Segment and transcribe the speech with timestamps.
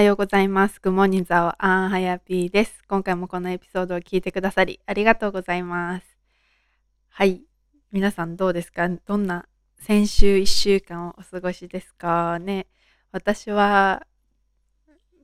[0.00, 0.80] おはようございます。
[0.80, 2.82] グモニザオアンハヤピーです。
[2.88, 6.06] 今回もこのエピソードを聞いてくださりありがとうございます。
[7.10, 7.42] はい。
[7.92, 8.88] 皆さんどうですか？
[8.88, 9.44] どんな
[9.78, 12.38] 先週1週間をお過ごしですか？
[12.38, 12.66] ね。
[13.12, 14.06] 私は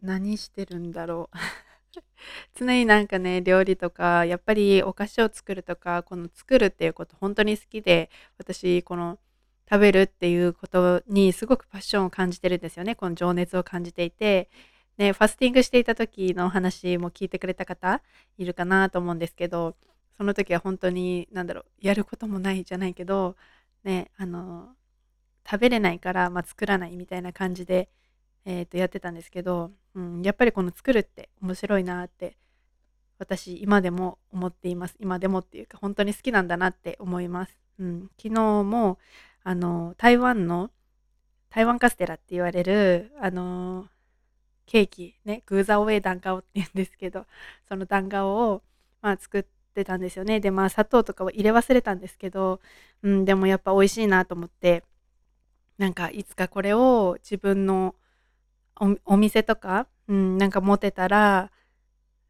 [0.03, 1.39] 何してるんだろう？
[2.55, 9.19] 常になんかね、料理とか、やっぱりお菓子を作るとか、この作るっていうこと本当に好きで、私、この
[9.69, 12.95] 食べるっていうことにすごくパッションを感じてるんですよね。
[12.95, 14.49] この情熱を感じていて、
[14.99, 18.03] ね、ファスティングしていた時の話も聞いてくれた方
[18.39, 19.77] いるかなと思うんですけど、
[20.17, 23.37] その時は本当に、なんだろう、やることもないじゃないけど、
[23.85, 24.69] ね、あの、
[25.49, 27.89] 食べれないから、まあ、作らないみたいな感じで、
[28.47, 32.37] えー、とやってたんですけど、うん、やっぱりこの作るって面白いなって
[33.19, 34.97] 私今でも思っています。
[35.01, 38.99] 今でもっていうか本当に好きなんだなって思います、うん、昨日も
[39.49, 40.71] あの台湾の
[41.51, 43.87] 台湾カステラって言われるあの
[44.67, 47.27] ケーキねグーザオウェイダンガオって言うんですけど
[47.69, 48.63] そのダンガオを、
[49.03, 52.59] まあ、作ってたんですよねでまあ砂糖とかを入れ忘れたんですけど、
[53.05, 54.83] うん、でもやっぱ美味しいなと思って
[55.79, 57.95] なんかいつかこれを自分の
[58.81, 61.53] おお店とか、うん、なんか持てたら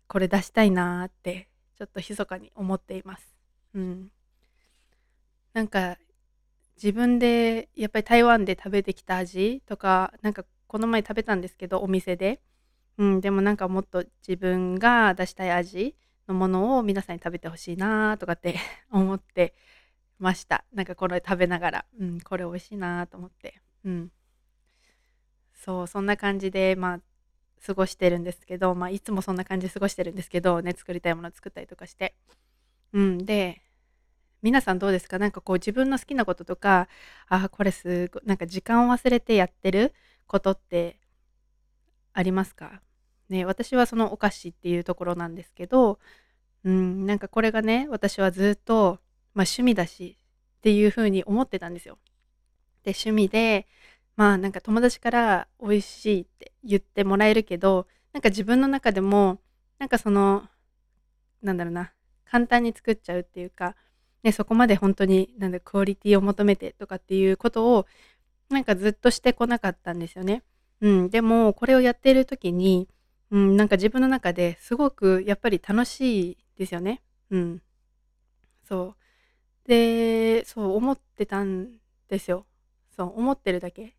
[0.07, 3.27] これ出したいなーってちょっと密かに思っています。
[3.75, 4.11] うん、
[5.55, 5.97] なんか
[6.77, 12.41] 自分でやっぱり台湾で食べてきた味とかなんかこの前食べたんですけどお店で、
[12.99, 15.97] うん、でもなんかもっと自分が出したい味
[16.29, 18.57] のものを皆さんに食べてほしいなとかって
[18.91, 19.55] 思って
[20.19, 20.65] ました。
[20.73, 24.13] なんかこれ食べながら、うん、これ美味しいなと思って、うん、
[25.55, 27.01] そうそんな感じでまあ
[27.65, 32.15] 過ごしてるんですけど、まあ、いつもそんな感じで過ごしてるんですけどね作りたいもの作ったりとかして。
[32.93, 33.63] うんで
[34.43, 35.19] 皆さんどうですか？
[35.19, 36.89] なんかこう自分の好きなこととか
[37.29, 39.93] あこれすごなんか時間を忘れてやってる
[40.27, 40.99] ことって
[42.13, 42.81] ありますか？
[43.29, 45.99] ね私はそのお菓子っていうところなんですけど
[46.65, 49.01] うんなんかこれがね私はずっと、
[49.35, 50.17] まあ、趣味だし
[50.59, 51.99] っていうふうに思ってたんですよ。
[52.85, 53.67] で趣味で
[54.17, 59.41] まあなんか友達から美味しいって言ってもらえるけどなんか自分の中でも
[59.79, 60.45] なんかその
[61.43, 61.93] なんだろうな
[62.31, 63.77] 簡単に作っちゃうっていうか、
[64.27, 67.87] ね、そこまで本当になんだクオリティを求めてとかっていうことを
[68.49, 70.43] なんかずっとしてこなかったんですよね。
[70.81, 72.89] うん、でもこれをやっている時に、
[73.31, 77.03] うん、なんか自分の中ですごくやっぱり楽しいですよね。
[77.31, 77.63] うん、
[78.65, 78.97] そ
[79.65, 81.69] うでそう思ってたん
[82.09, 82.47] ですよ。
[82.97, 83.95] そう思ってるだけ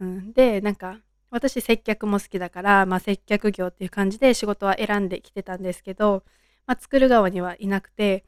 [0.00, 0.98] うん、でなんか
[1.30, 6.24] 私接客も好きだから、まあ、接客業っていう感じで仕事は選んできてたんですけど、
[6.66, 8.24] まあ、作る側にはいなくて、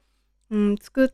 [0.51, 1.09] うん、作っ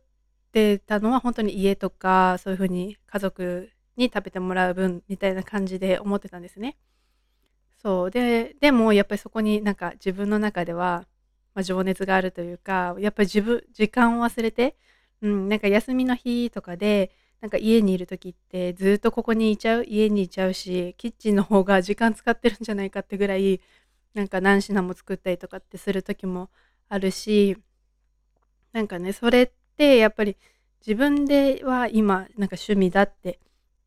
[0.52, 6.76] てたのは本当に家とかそういう風に家族に食べてもらう分みたいな感じで思ってたんですね。
[7.82, 11.06] そうででもやっぱりそこになんか自分の中では、
[11.54, 14.76] ま、情熱があるというかやっぱり自分時間を忘れて、
[15.22, 23.60] うん、なんか休みの日とかでなんか家にいる時ってずっとここにいちゃう家にいちゃうしキッチンの方が時間使ってるんじゃないかってぐらい
[24.14, 26.50] なんか何品も作ったりとかってする時も
[26.88, 27.56] あるし
[28.72, 30.36] なんかねそれってやっぱり
[30.86, 33.38] 自分では今なんか趣味だって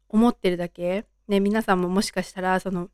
[0.10, 2.90] 思ってるだけ、ね、皆さんももしかしたらその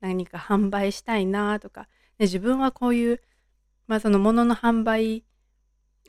[0.00, 1.88] 何か販売したいなとか、ね、
[2.20, 3.20] 自分はこういう、
[3.86, 5.24] まあ、そのもの販売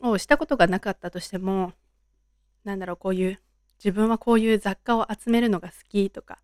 [0.01, 1.73] をしたことがなかったとしても
[2.63, 3.39] なんだろうこういう
[3.83, 6.39] 自分はこういう雑貨を集めるのが好きとか、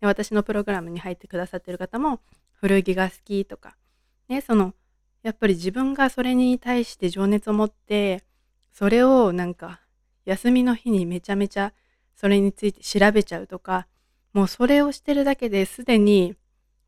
[0.00, 2.20] 私のプログラムに入ってくださってる方も
[2.52, 3.76] 古着が好きとか、
[4.28, 4.74] ね、その
[5.28, 8.24] やっぱり自分がそれに対して情熱を持って
[8.72, 9.82] それをなんか
[10.24, 11.74] 休みの日にめちゃめちゃ
[12.16, 13.86] それについて調べちゃうとか
[14.32, 16.34] もうそれをしてるだけですでに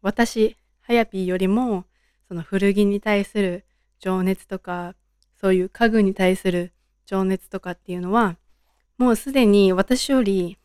[0.00, 1.84] 私はやぴーよりも
[2.28, 3.66] その古着に対する
[3.98, 4.94] 情熱とか
[5.38, 6.72] そういう家具に対する
[7.04, 8.38] 情熱とかっていうのは
[8.96, 10.56] もうすでに私より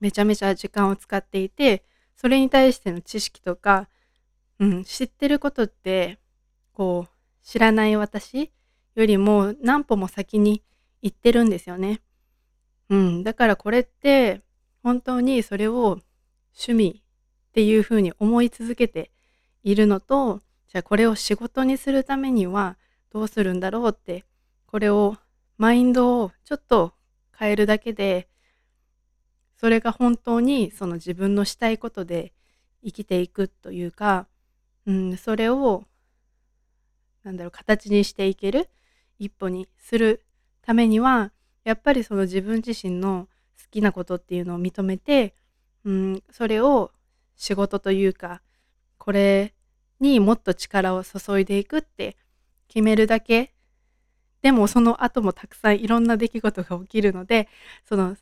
[0.00, 1.84] めちゃめちゃ時間を使っていて
[2.16, 3.90] それに対しての知識とか、
[4.58, 6.18] うん、知ってることって
[6.72, 8.50] こう知らない私
[8.94, 10.62] よりも何歩も先に
[11.00, 12.00] 行ってるんですよね。
[12.88, 14.42] うん、だからこれって
[14.82, 16.00] 本当にそれを
[16.54, 17.02] 趣味
[17.48, 19.10] っていうふうに思い続けて
[19.62, 22.76] いるのとじゃあこれを仕事にするためには
[23.10, 24.24] どうするんだろうって
[24.66, 25.16] これを
[25.58, 26.92] マインドをちょっと
[27.38, 28.28] 変えるだけで
[29.56, 32.32] それが本当にその自分のしたいことで
[32.84, 34.26] 生きていくというか、
[34.86, 35.84] うん、それを
[37.24, 38.68] なんだろう形にしていける
[39.18, 40.24] 一歩にする
[40.62, 41.32] ためには
[41.64, 43.28] やっぱりその自分自身の
[43.62, 45.34] 好きなことっていうのを認めて、
[45.84, 46.90] うん、それを
[47.36, 48.42] 仕事というか
[48.98, 49.54] これ
[50.00, 52.16] にもっと力を注いでいくって
[52.68, 53.52] 決めるだけ
[54.42, 57.48] でもその後もたくさんいろんな出来事が起きるので
[57.88, 58.16] その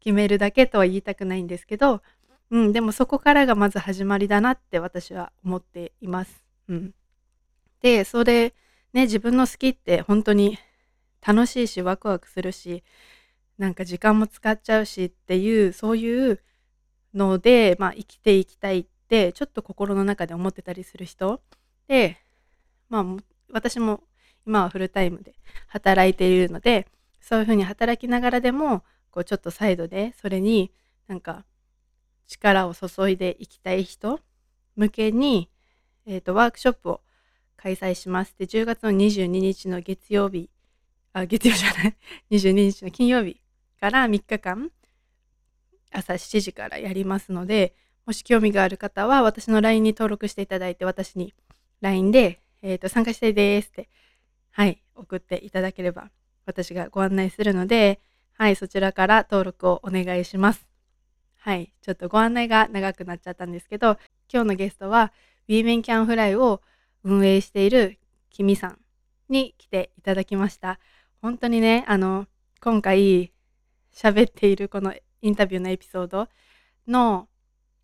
[0.00, 2.02] 決めるだけとは言いたくないんですけど、
[2.50, 6.42] うん、でもそこからがまず始まりだなって私は思っています。
[6.68, 6.94] うん、
[7.80, 8.54] でそれ
[8.92, 10.58] ね自分の好きって本当に
[11.26, 12.82] 楽しいしワクワクするし
[13.58, 16.40] なんか時間も使っちゃうしっていうそういう
[17.14, 21.42] ので、まあ、生きていきたいってちょっと心の中で思ってたりする人
[21.88, 22.16] で、
[22.88, 23.04] まあ、
[23.52, 24.02] 私も
[24.46, 25.34] 今はフルタイムで
[25.66, 26.86] 働いているので
[27.20, 30.72] そういうふうに働きながらでもこうちょっとサイドでそれに
[31.06, 31.44] なんか
[32.26, 34.20] 力を注いでいきたい人
[34.76, 35.50] 向けに、
[36.06, 37.00] えーと、ワークショップを
[37.60, 38.34] 開催します。
[38.38, 40.48] で10月の22日の月曜日
[41.12, 41.96] あ月曜じゃない
[42.30, 43.40] 22日の金曜日
[43.80, 44.70] から3日間
[45.90, 47.74] 朝7時からやりますので
[48.06, 51.34] もし興味がある方は私の LINE に登録していただいて私に
[51.80, 53.88] LINE で、えーと、参加したいですって
[54.52, 56.10] はい送っていただければ
[56.46, 58.00] 私がご案内するので
[58.34, 60.66] はいそちらから登録をお願いします
[61.38, 63.98] はいちょっとご案内が長くなっちゃったんですけど
[64.32, 65.12] 今日のゲストは
[65.48, 66.62] w ー m e n Can Fly を
[67.04, 67.98] 運営している
[68.30, 68.78] キミさん
[69.28, 70.78] に来ていただきました
[71.22, 72.26] 本当にねあの
[72.60, 73.32] 今回
[73.94, 76.28] 喋っているこのインタビューのエピソード
[76.86, 77.28] の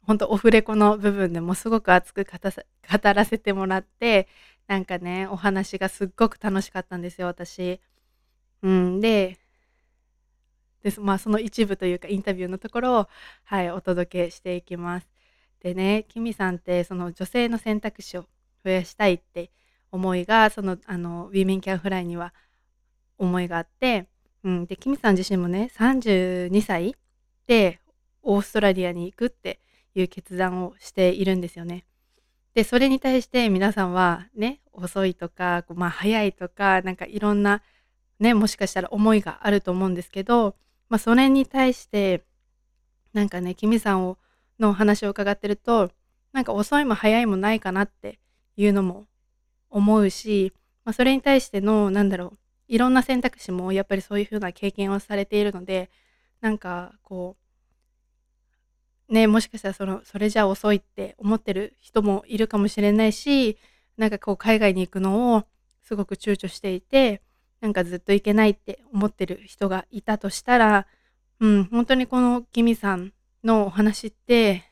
[0.06, 4.28] 本当オフレコの部分でもすごく熱く語らせてもらって
[4.68, 7.80] なんかねお話がすっごく楽しかったんですよ私。
[8.62, 9.38] うん、で
[10.82, 13.08] でまあその一部というかインタビューのところを
[13.44, 15.08] はいお届けしていきます。
[15.60, 18.26] でねキミさんってその女性の選択肢を
[18.66, 19.52] 増やしたいって
[19.92, 22.34] 思いがそのあのウィーメンキャンフライには
[23.16, 24.08] 思いがあって
[24.46, 26.94] うん、でキミさん自身もね32歳
[27.48, 27.80] で
[28.22, 29.58] オーストラリアに行くって
[29.96, 31.84] いう決断をしているんですよね。
[32.54, 37.60] でそれに対して皆さんはね遅いとか、まあ、早いとかなんかいろんな
[38.20, 40.54] ねもしかしたら思いがあると思うんですけど、
[40.88, 42.22] まあ、それに対して
[43.12, 44.16] なんかねキミさんを
[44.60, 45.90] の話を伺ってると
[46.32, 48.20] なんか遅いも早いもないかなって
[48.56, 49.06] いうのも
[49.70, 50.52] 思うし、
[50.84, 52.38] まあ、それに対してのなんだろう
[52.68, 55.90] いろんな選択肢もやっぱりそういうふうな経験をされているので
[56.40, 57.36] なんかこ
[59.08, 63.56] うねもしかしたらそのそれじゃ遅いって思ってる人もいるかもしれないし
[63.96, 65.44] なんかこう海外に行くのを
[65.82, 67.22] すごく躊躇していて
[67.60, 70.86] なんかずっと行けないって思ってる人がいたとしたら
[71.40, 73.12] うん本当にこのキミさん
[73.44, 74.64] のお話って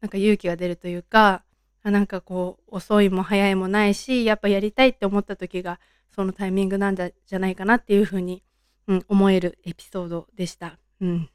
[0.00, 1.42] なんか勇気が出るというか
[1.86, 5.78] あなんかこう遅いも早いもないしやっぱやりたいって思った時が
[6.10, 8.42] そのタイミングなんじゃないかなっていうふうに、
[8.88, 10.80] うん、思えるエピソードでした。
[11.00, 11.30] うん、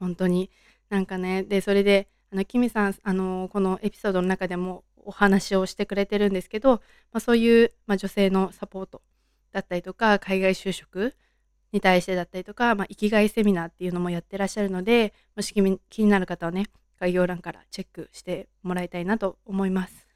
[0.00, 0.50] 本当に
[0.90, 6.72] なんかねでそれであのキミさんあのこのエピソードの中でもお話をしてくれてるんですけど、
[7.12, 9.02] まあ、そういう、まあ、女性のサポート
[9.52, 11.14] だったりとか海外就職
[11.70, 16.66] に対してだったりとか、まあ、生きがいセミナーっていうのもやってらっしゃるのでもし気になる方はね
[16.98, 20.06] 概要欄からチェックしてもらいたいなと思います。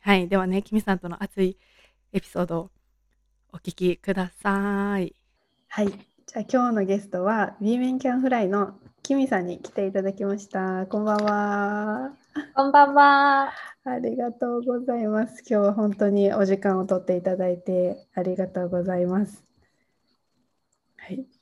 [0.00, 1.58] はい、ではね、キミさんとの熱い
[2.12, 2.70] エピソードを
[3.52, 5.14] お聞きください。
[5.68, 10.86] はい、じゃあ今日のゲストは B メンキャンフライのキミさんに来ていただきました。
[10.86, 12.12] こんばんは。
[12.54, 13.52] こんばんは。
[13.84, 15.42] ありがとうございます。
[15.48, 19.44] 今日は本当にお時間を取っていただいてありがとうございます。
[20.96, 21.33] はい。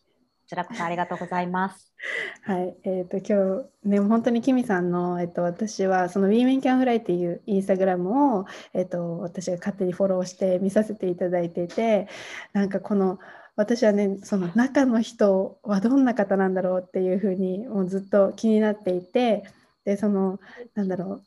[0.52, 1.94] ちらこそありがとうございます。
[2.42, 8.44] はい、えっ、ー、と今日ね本当にキミさんのえっ、ー、と私はその w ー m e n Can Fly っていうインスタグラムを
[8.74, 12.06] えっ、ー、と私が勝手にフォローして見させていただいていて
[12.52, 13.18] なんかこの
[13.56, 19.44] 私はねその中の人はどんな方なんだろうっていうふうにもうずっと気になっていて
[19.86, 20.38] でその
[20.74, 21.22] なんだろ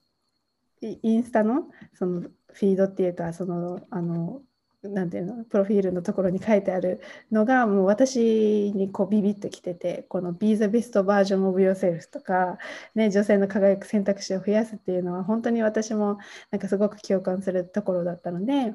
[0.83, 1.63] うインスタの
[1.95, 4.41] そのフィードっていうかそのあの
[4.89, 7.01] なんていうのプロフィールのところに書いてある
[7.31, 12.57] のがもう私にこうビビッときててこの Be the best version of yourself とか、
[12.93, 16.17] ね、女性の輝く選択肢を増やすっていうのは本当に私も
[16.51, 18.73] なんかすごく共感するところだったので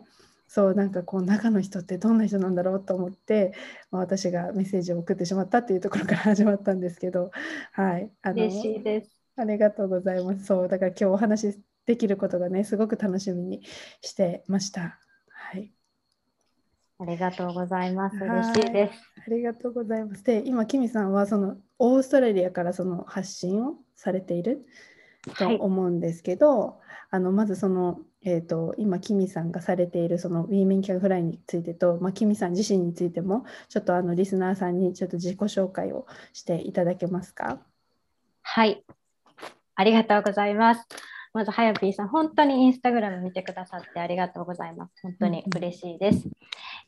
[0.50, 3.55] そうなんかこう中の人ってどんな人なんだろうと思って、
[3.93, 7.31] まあ、私がメッセージを送ってしまったっていうところから始まったんですけど
[7.71, 9.17] はいあの嬉しいです。
[9.37, 10.45] ありがとうございます。
[10.45, 13.62] そうだから今日お話しできることがねすごく楽しみに
[14.02, 14.81] してました。
[14.81, 15.10] はい
[17.00, 18.16] ありがとうございます。
[18.16, 18.92] 嬉しいです。
[19.26, 20.23] ありがとうございます。
[20.23, 24.66] で、今、キミさんはそのオーストラリアからその発信をされている？
[25.38, 26.73] と思うんですけど、はい、
[27.12, 37.61] あのまずその、えーと、今、キミさんがされているそのウィーメンキャンフライについてと、まあ、キミさん自身についても、ちょっとあのリスナーさんにちょっと自己紹介をしていただけますか？
[38.42, 38.85] はい、
[39.75, 40.87] ありがとうございます。
[41.32, 44.92] まず、はやぴーさん、本当にインスタグラム見てくださってありがとうございます。
[45.02, 46.28] 本当に嬉しいです。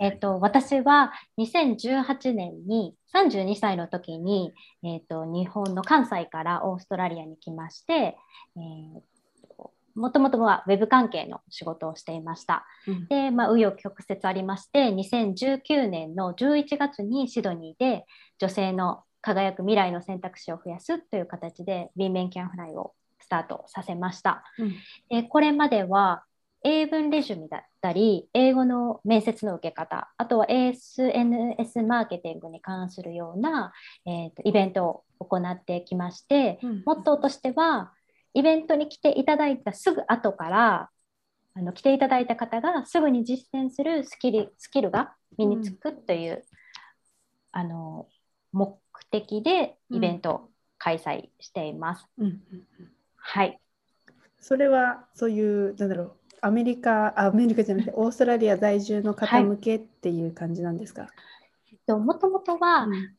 [0.01, 9.01] えっと、私は2018年に32歳の時に、えっと、日本の関西からオーストラリアに来まして、えー
[9.95, 12.65] もともとはウェブ関係の仕事をしていました。
[12.87, 18.07] うん、で、まあ、紆余曲折ありまして、2019年の11月にシドニーで
[18.39, 23.02] 女性の輝く未来の選択肢を増やすという形で、ウィンメンキャンフライをス
[23.33, 24.45] タートさせました。
[24.59, 24.75] うん、
[25.09, 26.25] でこれまでは
[26.65, 33.73] 英文レジュメだったり、英語の面接の受け方、あとは SNS マーケティングに関するような、
[34.07, 37.93] えーと、イベントを行ってきまして、うん、モットーとしては、
[38.35, 40.91] イベントに来ていただいたすぐ後から
[41.55, 46.41] あの来ていただいた方がすぐに実践するスキルスキルが身につくという、うん、
[47.53, 48.09] あの
[48.53, 48.79] 目
[49.11, 52.07] 的でイベントを開催しています。
[52.19, 52.41] うん、
[53.23, 53.59] はい。
[54.41, 61.09] それはそういうなんだろうアメリカアメリカじゃなくてオーストラリア在住の方向けっていう感じなんですか、は
[61.89, 63.15] い、もともとは、うん、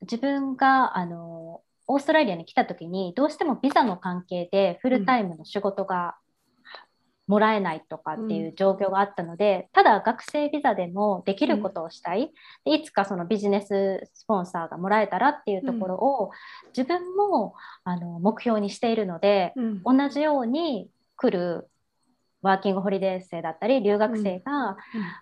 [0.00, 6.16] 自分があのオーストラリアに来た時にどうしてもビザの関係でフルタイムの仕事が
[7.26, 12.32] もらえないとかっていう状況があったので、うん、ただ学生ビザでもできることをしたい、
[12.66, 16.30] うん、いつかそのビジネススポンサーがもらえたらっていうところを
[16.76, 17.54] 自分も
[17.84, 21.68] あの目標にしているので、うん、同じように来る
[22.42, 24.76] ワーキングホリデー生だったり留学生が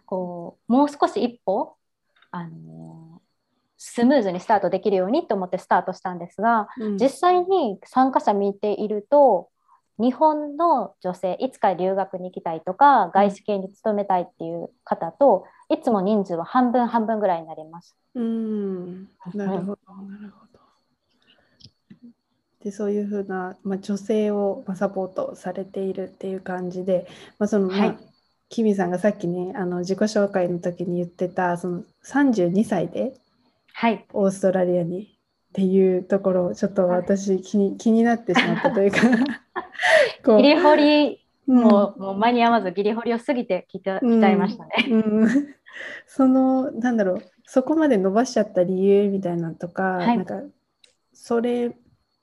[0.04, 1.76] こうもう少し一歩
[2.32, 3.23] あの
[3.78, 9.49] スムーズにスタートできるようにと思ってスタートしたんですが、うん、実際に参加者見ていると
[9.99, 17.96] 日本の女性いつか留学に行きたいとか外資系に勤めたいっていう方といつも人数は半分半分ぐらいになります。
[18.14, 20.61] うんなるほど、なるほど。
[22.64, 27.08] でそういうふうな、まあ、女性をサポートされているっていう感じで、
[27.38, 27.99] まあそのまあ、はい、
[28.49, 33.14] キミさんがさっきねあの自己紹介の時に言ってたその32歳で
[33.75, 35.18] はい、オーストラリアに
[35.52, 39.00] っていうところちょっと私気に気になってしまったというか。
[40.25, 40.37] こう。
[40.38, 44.87] ギリホリも,、もう間に合わずギリホリを過ぎてきたきちゃいましたね。
[44.88, 45.23] うん。
[45.25, 45.28] うん、
[46.06, 47.23] そのなんだろう。
[47.44, 50.40] そこまで伸ばしちゃった理由みたいなとか、はい、なんか
[51.12, 51.76] それ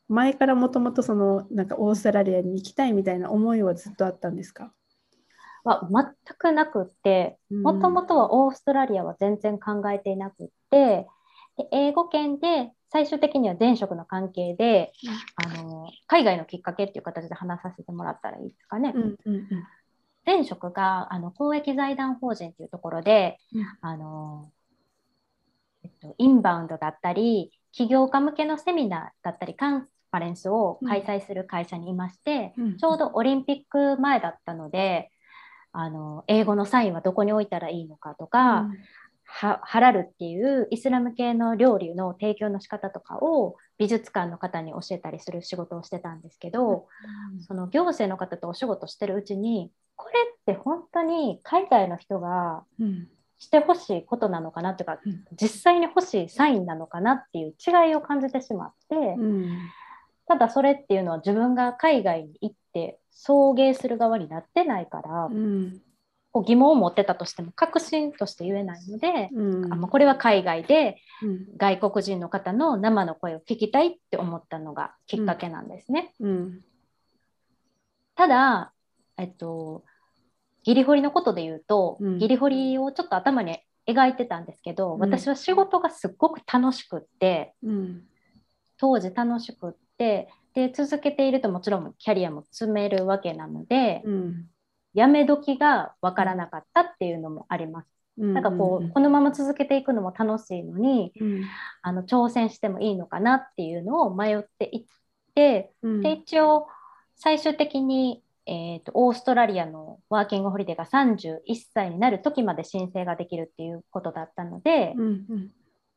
[0.07, 4.74] 前からもともとそのなんかオーストラリアに行きたいみたいな思いはずっとあったんですか？
[5.63, 11.05] は全くなくってもともとはオーストラリアは全然考えていなくって、
[11.57, 18.93] で英語圏で最終的には前職の関係で、うん、あの海外のきっかけっていう形で話させてもらったらいいですかね。
[18.96, 19.48] うんうんうん、
[20.25, 24.51] 前職があの公益財団法人っていうところで、うん、あの
[25.84, 35.10] えっと、インバウンドだったり起業家向けのセミナーだったりカンファレンスを開催する会社にいまして、うん、ちょうどオリンピック前だったので
[35.72, 38.67] あの英語のサインはどこに置いたらいいのかとか、
[39.31, 46.88] ハラルっていうイスラム系の料理の提供の仕方とかを美術館の方に教えたりする仕事をしてたんですけど、
[47.33, 52.63] うん、その行政の方とお仕事してるうちにこれって本当に海外の人が
[53.38, 59.57] してほしいことなのかなというか、うん、実際に欲しいサインなのかなっていう違いを感じてしまって、うん、
[60.27, 65.29] ただそれっていうのは自分が海外に行って送迎する側になってないから。
[66.39, 70.98] こう疑問を持ってたとしても確信として言えないので、うん、あこれは海外で
[71.58, 76.13] 外国人の方の生の声を聞きたいって思ったのがきっかけなんですね。
[76.19, 76.29] うん。
[76.29, 76.60] うん、
[78.15, 78.72] ただ、
[79.17, 79.84] えっと、
[80.63, 87.53] ギリホリのことで言うと、ギリホリをちょっと頭に描いてたんですけど、私は仕事がすっごく楽しくって、
[88.77, 94.03] 当時楽しくってで続けているともちろんキャリアも積めるわけなので。
[94.93, 97.88] やめ時が分からなかったっていうのもあります。
[98.19, 101.43] なんかこうこのまま続けていくのも楽しいのに、うん、
[101.81, 104.86] あの挑戦してもいいのかなっていうのを迷っていっ
[105.34, 106.67] て、うん、で一応
[107.15, 111.39] 最終的に、えーと、オーストラリアのワーキングホリデーが31
[111.74, 115.51] 歳になる時まで申請ができるっていうことだったので、うんうん、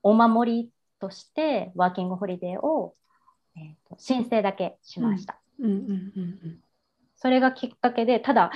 [0.04, 0.70] お守り
[1.00, 2.94] としてワーキングホリデーを、
[3.56, 5.40] えーと、申請だけしました。
[7.16, 8.50] それがきっかけでただ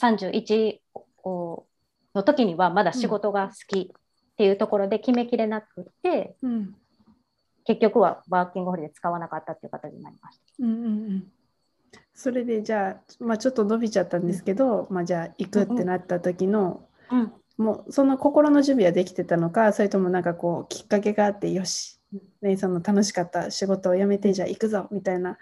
[0.00, 0.78] 31
[2.14, 6.74] の時にはまだ仕事が好きっていうところで決めきれなくて、うん、
[7.64, 10.44] 結局はワーキングホリデー使わなかったっていう形になりました。
[10.60, 11.24] うんうんうん。
[12.14, 22.00] それでじゃあ、まあ、ちょっと伸びちゃったんですけど、うん、まあ、じゃあ行くってなった時の、うん、もうその心の準備はできてたのかそれともなんかこうきっかけがあってよし、
[22.40, 25.38] ね、その楽しかった仕事を辞めてじゃあ行くぞみたいな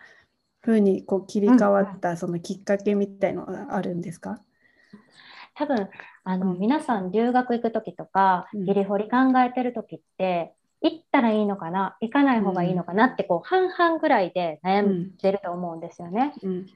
[0.62, 4.40] ふうにこう切り替わったそのきっかけみたいのがあるんですか、
[5.55, 5.88] 多分
[6.23, 6.59] あの、うん。
[6.59, 8.64] 皆さん留学行く時とかうん。
[8.67, 10.52] ギリホリ考えてる時って
[10.83, 11.97] 行ったらいいのかな？
[12.00, 16.35] 行かない方がいいのかなってこう半々ぐらいで悩んでると思うんですよね。
[16.43, 16.67] うん。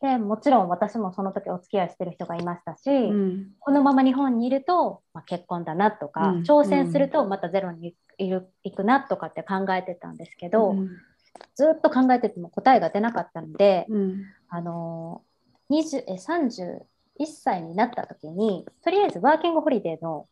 [0.00, 3.46] でもちろん私もその時お付き合いしてる人がいましたし、うん。
[3.60, 6.42] このまま日本にいると、まあ、結婚だなとか、うん。
[6.42, 10.88] 挑戦するとまたゼロにいる行くなとかって考えてたんですけど、うん
[11.54, 14.24] ずっと考えてても答えが出なかったので、うん。
[14.48, 15.22] あの
[15.70, 20.26] 20え31歳になった時にとりあえずワーキングホリデーの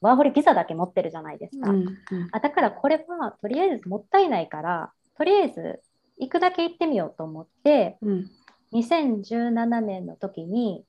[0.00, 1.70] ワーホリビザだけ持ってるじゃないですか。
[1.70, 1.86] うん
[2.32, 5.80] あだからこれはとりあえずもったいないからとりあえず
[6.18, 8.30] 行くだけ行ってみようと思ってうん。
[8.72, 10.84] 2017年の時に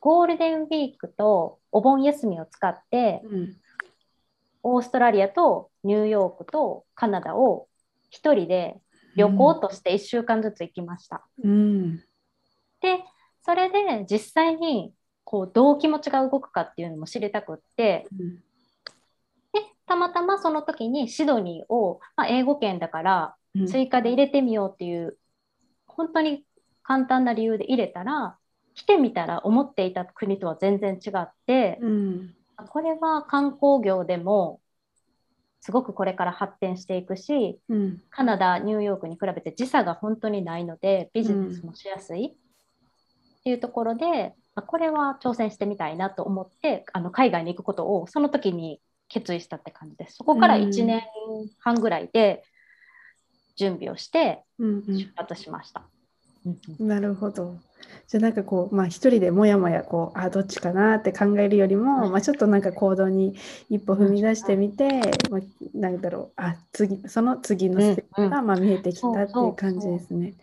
[0.00, 3.56] ゴールデンウィークとお盆休みを使ってうん。
[4.62, 7.66] オーストラリアとニューヨークとカナダを
[8.12, 8.76] 一人で
[9.16, 11.26] 旅行として1週間ずつ行きました。
[11.42, 11.96] うん。
[12.80, 13.02] で
[13.44, 14.92] それで実際に
[15.24, 18.06] こうどう気持ちが動くかっていうのも知りたくって。
[18.12, 18.36] うん。
[18.36, 18.42] で
[19.86, 23.66] たまたまその時にシドニーを、まあ、英語圏だからうん。
[23.66, 25.18] 追加で入れてみようっていう
[25.86, 26.44] 本当に
[26.82, 28.36] 簡単な理由で入れたら
[28.74, 31.78] 来てみたら思っていた国とは全然違って。
[31.80, 32.34] うん。
[32.68, 34.61] これは観光業でも
[35.62, 38.02] すごくこれから発展していくしうん。
[38.10, 42.34] カナダニューヨークに比べて時差が本当にないのでビジネスもしやすい。
[42.34, 50.16] っていうところで、あこれは挑戦してみたいなと思ってあの海外に行くことをその時に決意したって感じです。
[50.16, 50.62] そこからうん。
[50.64, 51.02] 1年
[51.60, 52.42] 半ぐらいで
[53.56, 54.98] 準備をしてうんうん。
[54.98, 55.84] 出発しました。
[56.44, 56.88] うんうん。
[56.88, 57.56] なるほど。
[58.08, 63.34] じゃあなんかこう、まあ一人でもやもやこう、あ、どっちかなって考えるよりも、うんまあちょっとなんか行動に
[63.70, 65.40] 一歩踏み出してみて、まあ、
[65.74, 70.34] なんだろう、あ、次、その次のステップがまあ見えてきたっていう感じですね。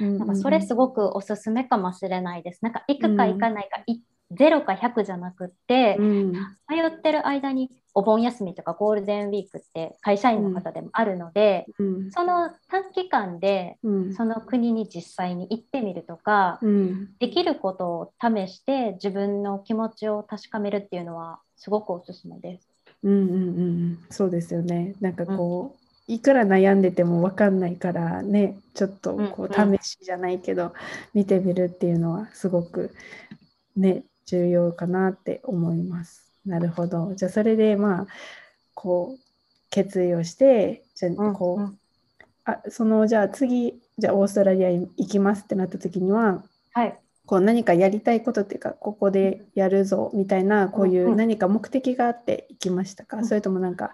[0.00, 2.60] なんかそれすごくおすすめかもしれないです。
[2.62, 4.00] なんか行くか行かないか、い
[4.34, 6.32] 0か100じゃなくって、うん。
[6.68, 12.10] 迷ってる間にお盆休みとかゴールデンウィークって会社員の方でもあるので、うん。
[12.10, 14.14] その短期間でうん。
[14.14, 17.10] その国に実際に行ってみるとか、うん。
[17.18, 22.68] できることを試して自分の気持ちを確かめるっていうのはすごくおすすめです。
[23.04, 24.94] うんうんうんそうですよね。
[25.00, 25.74] なんかこ
[26.08, 30.72] う、いくら悩んでても分かんないからね、ちょっとこうんうう試しじゃないけど、
[31.14, 32.94] 見てみるっていうのはすごく
[33.76, 36.32] ね、重要かなって思います。
[36.44, 37.14] なるほど。
[37.14, 38.06] じゃあそれでまあ、
[38.74, 39.20] こう、
[39.70, 41.78] 決意をして、じゃあこう、うん。
[42.44, 51.16] あそのじゃあ次、じゃあオーストラリアに行きますってなった時には、はい、こう何かやりたいことっていうかここでやるぞみたいなこういうんううん。
[51.16, 53.26] 何か目的があって行きましたか、うん。
[53.26, 53.92] それともなんか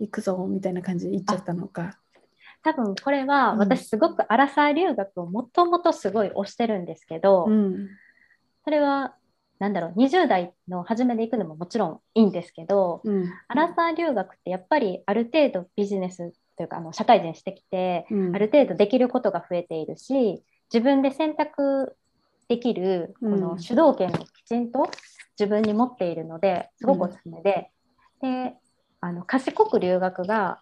[0.00, 1.98] 行くぞみたいな感じで行っちゃったのか？
[2.62, 3.58] 多分これはうん。
[3.58, 7.88] 私すごくアラサー留学をもともとすごい推してるんですけど、うん。
[8.64, 9.14] それは
[9.62, 13.32] なんだろう20代の初めで行くのももちろんいいんですけど、うん。
[13.46, 18.34] アラサー留学ってやっぱりある程度ビジネスというかあの社会人してきて、うん。
[18.34, 20.42] ある程度できることが増えているし
[20.74, 21.94] 自分で選択
[22.48, 23.40] できるこうん。
[23.40, 24.90] の主導権をきちんと
[25.38, 27.70] 自分に持っているのですごくおすすめで,、
[28.20, 28.56] で
[29.00, 30.58] あの賢く留学が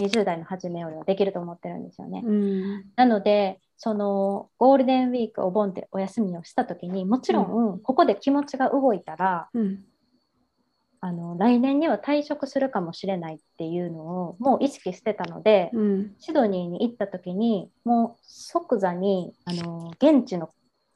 [0.00, 2.22] 20代の初めよりはできると思ってるんですよね。
[2.24, 2.84] うん。
[2.94, 7.80] なのでそのゴールデンウィークお盆でお休みをした時にもちろん。
[7.80, 9.80] ここで気持ちが動いたら、うん。
[11.00, 16.14] あの来年には退職するかもしれないっていうのをもう意識してたので、うん。
[16.20, 20.50] シドニーに行った時にもう即座にあの現地の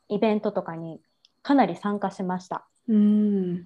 [0.09, 1.01] イベントとかに
[1.42, 2.68] かなり参加しました。
[2.87, 3.64] うん。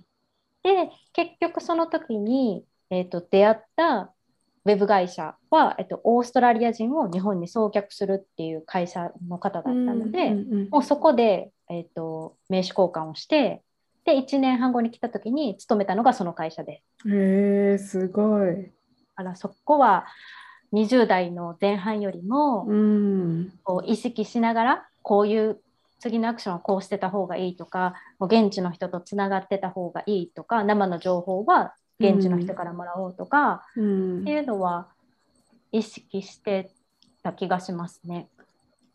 [0.62, 4.14] で結局その時に、えー、と出会った
[4.66, 13.62] ウェブ会社は、えっと、オーストラリア人を日本に送客するっていう会社の方だったので、うんもうそこで、えー、と名刺交換をして
[14.04, 17.08] で1年半後に来た時に勤めたのがその会社です。
[17.08, 18.70] うんへえすごい。
[19.16, 20.06] あらそこは
[20.72, 25.60] 20代の前半よりも、うんこう意識しながらこういう
[25.98, 34.20] 次のアクションはこうしてた方がいいとかもう現地の人とつながってた方がいいとか生の情報は現地の人からもらおうとか、うん。
[34.22, 34.88] っていうのは
[35.70, 36.70] 意識して
[37.22, 38.28] た気がしますね。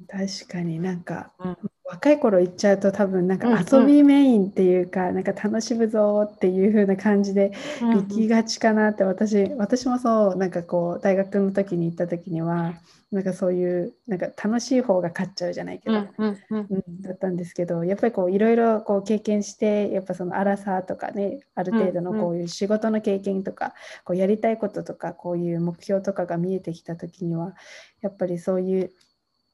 [0.10, 1.58] 確かになんか、うん。
[1.86, 3.66] 若い頃行っちゃうと多分なんかうんうん。
[3.72, 12.74] 遊びメインっていうか、なんか楽しむぞっていう風な感じで行きがちかなって私私もそうなんかこう大学の時に行った時には
[13.16, 16.68] なんかそういうなんか楽しい方が勝っちゃうじゃないけど、うんうんうん。
[16.70, 22.24] うん、だったんですけどやっぱりこういろいろこう経験してやっぱその荒さとかねある程度のうんうん。
[22.24, 23.74] こういう仕事の経験とか、
[24.04, 27.56] こうやりたいこととかこういう目標とかが見えてきた時には
[28.02, 28.92] やっぱりそういう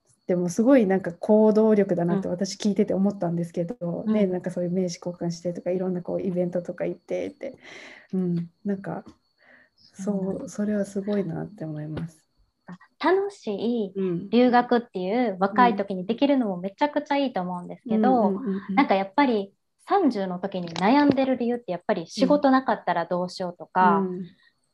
[0.07, 4.13] スでもすごいなんか行動力だなって私聞いてて思ったんですけど、うん。
[4.13, 7.57] ねなんかそういう名刺交換してとかいろんなこうイベントとか行ってって、
[8.11, 9.03] うん、なんか
[9.93, 12.30] そうそれはすごいなって思います。
[13.03, 19.53] 楽しいうん、留学っていう若い時にできるのもめちゃくちゃいいと思うんですけど、うんうんうんうんなんかやっぱり
[19.89, 24.25] 30の時に悩んでる理由ってやっぱり仕事なかったらどうしようとか、うん。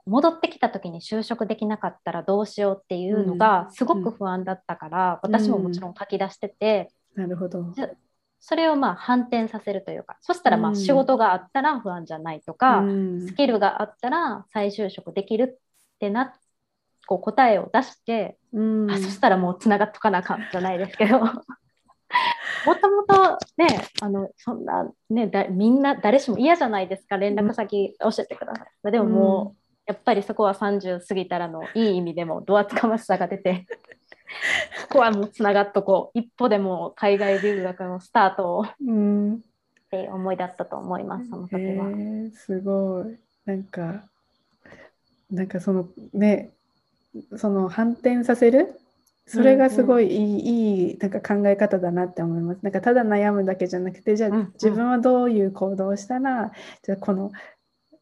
[0.06, 5.32] 戻ってきた時に就職できなかったらどうしようっていうのがすごく不安だったから、うん。
[5.34, 7.74] 私ももちろん書き出してて、なるほど。
[8.40, 10.76] それをまあ反転させるというかそしたらまうん。
[10.76, 13.28] あ仕事があったら不安じゃないとか、うん。
[13.28, 16.34] スキルがあったら再就職できるってな
[17.08, 18.92] こう答えを出して、うん。
[18.92, 21.20] あそしたらもうつながっとかなあかんじゃないですけど。
[22.66, 23.68] もともとね
[24.02, 27.18] あのそんなねだみんな誰しも嫌じゃないですか。
[27.18, 33.66] 連絡先教えてください、でももう、やっぱりそこは30過ぎたらのいい意味でもドアつかましさが出て
[34.90, 39.42] ここはもうつながっとこう一歩でも海外留学のスタートをっうん。
[39.90, 41.88] ていう思いだったと思いますその時は。
[42.34, 43.18] すごい。
[43.46, 44.04] なんか
[45.32, 46.52] なんかそのね
[47.36, 48.80] その反転させる？
[49.26, 52.60] それがすごいいい,、いいなんか考え方だなって思います。
[52.62, 54.52] なんかただ悩むだけじゃなくてじゃあ、うんうん。
[54.54, 56.52] 自分はどういう行動をしたら
[56.82, 57.32] じゃあこの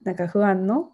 [0.04, 0.92] なんか不安の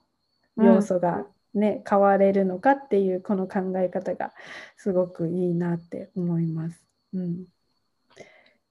[0.57, 4.31] 要素がね、変われるのかっていうこの考え方が
[4.77, 6.81] すごくいいなって思います。
[7.13, 7.43] うん、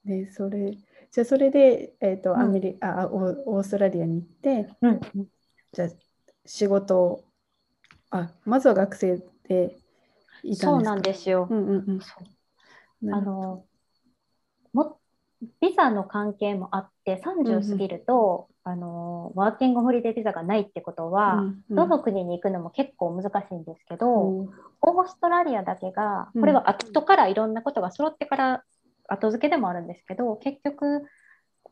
[0.06, 0.78] でそれ
[1.12, 2.40] じゃあそれで、えーとうん。
[2.40, 5.00] アメリあオーオーストラリアに行ってうん。
[5.72, 5.88] じゃあ
[6.46, 7.24] 仕事を
[8.10, 9.76] あまずは学生で
[10.42, 10.66] いたんですか？
[10.66, 11.48] そうなんですよ。
[13.12, 13.64] あの
[14.72, 14.98] も
[15.60, 21.76] ビザの関係もあって30過ぎると、あのワーキングホリデービザがないってことは、うんうん。
[21.76, 24.50] どの国に行くのも結構難しいんですけど、おー。
[24.82, 26.40] オーストラリアだけがうん。
[26.42, 28.64] これは後からいろんなことが揃ってから
[29.08, 31.02] 後付けでもあるんですけど結局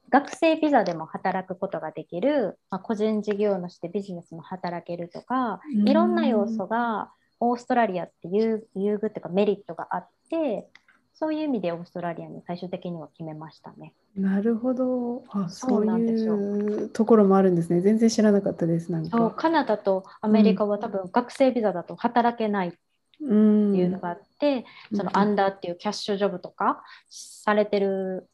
[0.09, 10.69] 学生ビザでも働くことができる、まあ、個人事業主でビジネスも働けるとかいろんな要素がオーストラリアっていう優遇っていうかメリットがあって
[11.15, 13.93] そういう意味でオーストラリアに最終的には決めましたね。
[14.17, 15.25] なるほど。
[15.31, 17.81] あそそういうところもあるんですね。
[17.81, 19.17] 全然知らなかったですなんか。
[19.17, 22.79] そうカナダとアメリカは多分学生ビザだと働けないって
[23.21, 28.29] うんいうのがあって、そのアンダーっていうキャッシュジョブとかされてる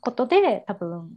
[0.00, 1.16] ことで多分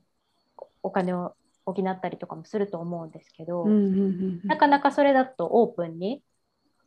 [0.82, 4.48] お金を補ったりとかもすると思うんですけど、うんうんうんうん。
[4.48, 6.24] なかなかそれだとオープンに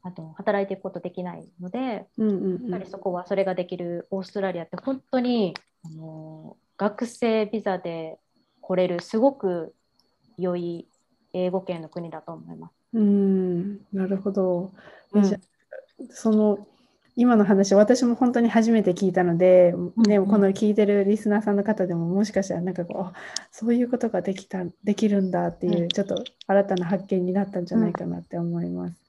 [0.05, 8.19] あと働いていくことできないので、うんうんうんやっぱりそこはそれができるオーストラリアって本当にあの学生ビザで
[8.61, 9.75] 来れるすごく
[10.37, 10.87] 良い
[11.33, 12.73] 英語圏の国だと思います。
[12.93, 14.73] うん、なるほど。
[15.15, 15.41] えうんじゃあ
[16.11, 16.67] その
[17.17, 19.73] 今の話、私も本当に初めて聞いたので、
[20.09, 23.13] ね、うんこの聞いてるリスナーさんの方でももしかしたらなんかこう、あ
[23.53, 29.04] そういうことができた、できるんだっていう、うんちょっと新たな発見になったんじゃないかなって思います。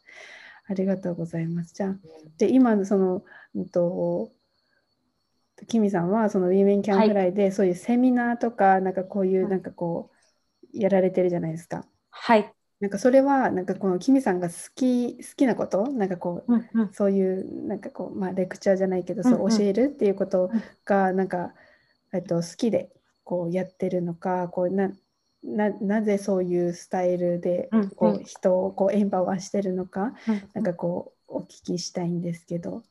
[0.68, 1.74] ありがとうございます。
[1.74, 1.96] じゃあ、
[2.38, 3.24] で今のその、
[3.56, 4.32] うんと、
[5.68, 11.86] キミさんはそのウィーメンキャンフライでそういうセミナーとか、なんかこういううんなんかこう、やられてるじゃないですか。
[12.10, 12.52] はい、
[12.82, 15.88] なんかそれはなんかこのキミさんが好き好きなこと？
[15.92, 16.94] なんかこううんうん。
[16.94, 20.62] そういうなんかこうまあレクチャーじゃないけどそう教えるっていうことうん。
[20.84, 21.54] がなんか
[22.14, 22.90] えっと好きで
[23.24, 24.92] こうやってるのかこうな
[25.46, 30.50] ななぜそういうスタイルでうんこううん人をこうエンパワーしてるのかうん。
[30.54, 32.84] なんかこうお聞きしたいんですけど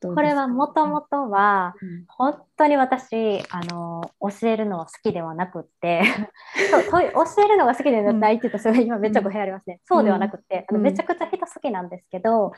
[0.00, 2.04] どうこれはもともとはうん。
[2.08, 6.02] 本当に私あの教えるのは好きではなくって
[6.70, 10.84] 教えるのが好きでないって言うとそれ今めっちゃ語弊ありますね、そうではなくて、あのうん。
[10.84, 12.52] めちゃくちゃ人好きなんですけど、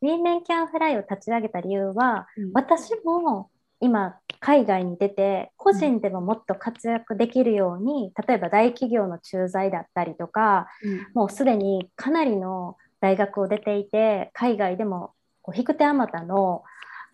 [0.00, 2.50] ウィーメンキャンフライを立ち上げた理由はうん。
[2.54, 3.50] 私も
[3.82, 10.68] 今海外に出て個人でももっと活躍できるように例えば大企業の駐在だったりとか
[11.14, 16.62] もうすでにかなりの大学を出ていて海外でもこう引く手あまたの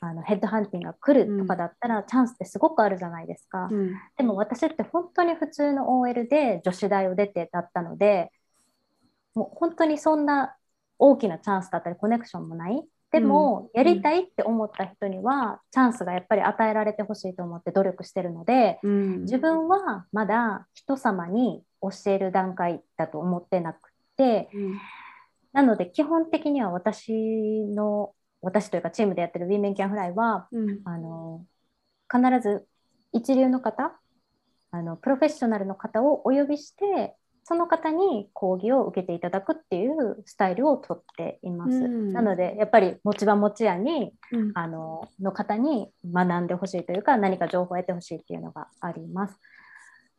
[0.01, 3.69] あのヘッドハンティングが来るとかだったら、チャンスってすごくあるじゃないですか。
[3.69, 3.95] うん。
[4.17, 8.31] でも私って本当に普通の OL で女子大を出てだったので
[9.35, 10.55] もう本当にそんな
[10.99, 19.21] 大きなチャンスだったりコネクションもないでも、やりたいって思った人にはチャンスがやっぱり与えられてほしいと思って努力してるのでうん。
[19.23, 24.81] 自分はまだ人様に教える段階だと思ってなくてうん。
[25.53, 30.81] なので基本的には私の私というかチームでやってる Women Can Fly はうん。
[30.85, 31.45] あの
[32.11, 32.67] 必ず
[33.13, 33.99] 一流の方
[34.71, 37.15] あのプロフェッショナルの方をお呼びして
[37.49, 41.71] その方に講義を受けていただくっていうスタイルをとっています。
[41.71, 42.13] うん。
[42.13, 44.53] なのでやっぱり持ち場持ち屋にうん。
[44.55, 49.41] あのの方に学んでほしいというか何か情報を得てほしいっていうのがあります。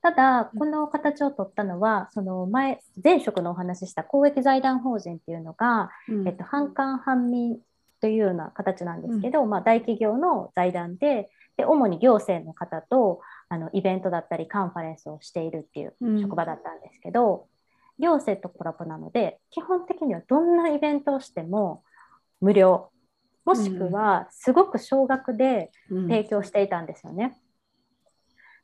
[0.01, 6.27] ただこの形を取ったのはその前前職のお話しした公益財団法人っていうのが、うん。
[6.27, 7.59] えっと、半官半民
[8.01, 16.21] というような形なんですけど、まあ、大企業の財団でで主に行政の方とあのイベントだったりカンファレンスをしているっていううん。
[16.21, 17.47] 職場だったんですけど、
[17.97, 21.83] 行政とコラボなので基本的にはどんなイベントをしても
[22.39, 22.91] 無料。
[23.45, 26.07] もしくはすごく少額でうん。
[26.07, 27.37] 提供していたんですよね。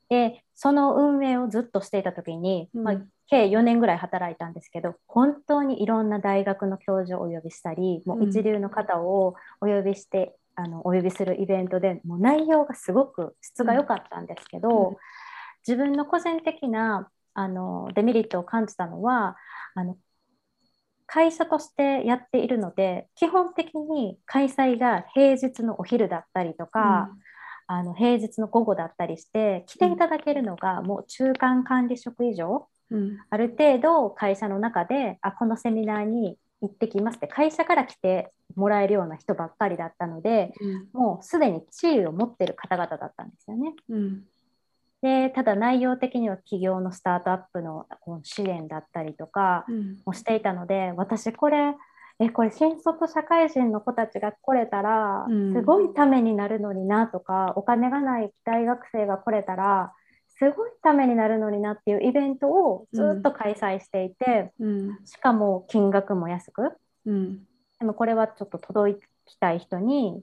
[0.07, 2.83] でその運営をずっとしていた時に、うん。
[2.83, 2.95] まあ、
[3.27, 14.95] 計4年ぐらい働いたんですけど本当にいろんな大学の教授をお呼びしたりもう一流の方をお呼びして、あのお呼びするイベントでもう内容がすごく質が良かったんですけど、うん。
[15.67, 19.35] 自分の個人的なあのデメリットを感じたのは
[19.73, 19.97] あの
[21.07, 27.09] 会社としてやっているので基本的に開催が平日のお昼だったりとか、
[27.67, 33.17] あの平日の午後だったりして来ていただけるのがもう中間管理職以上うん。
[33.29, 40.53] ある程度会社の中であこのセミナーに行ってきますって会社から来てもらえるような人ばっかりだったので
[40.93, 40.99] うん。
[40.99, 43.73] もうすでに地位を持ってる方々だったんですよね。
[43.89, 44.23] うん。
[45.01, 47.85] でただ内容的には企業のスタートアップの
[48.23, 49.97] 支援だったりとかうん。
[50.05, 51.75] もしていたので私これ
[52.19, 55.53] えこれ新卒社会人の子たちが来れたらうん。
[55.53, 59.93] すごいためになるのになとか、お金がない大学生が来れたら
[60.37, 64.99] すごいためになるのになっていうイベントをずっと開催していて、うん。
[65.05, 66.73] しかも金額も安く。
[67.05, 67.39] うん。
[67.79, 70.21] でもこれはちょっと届きたい人に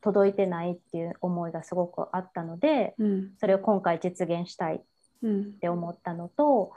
[0.00, 3.32] 届いてないっていう思いがすごくあったのでうん。
[3.38, 4.82] それを今回実現したい
[5.22, 5.40] うん。
[5.42, 6.72] って思ったのと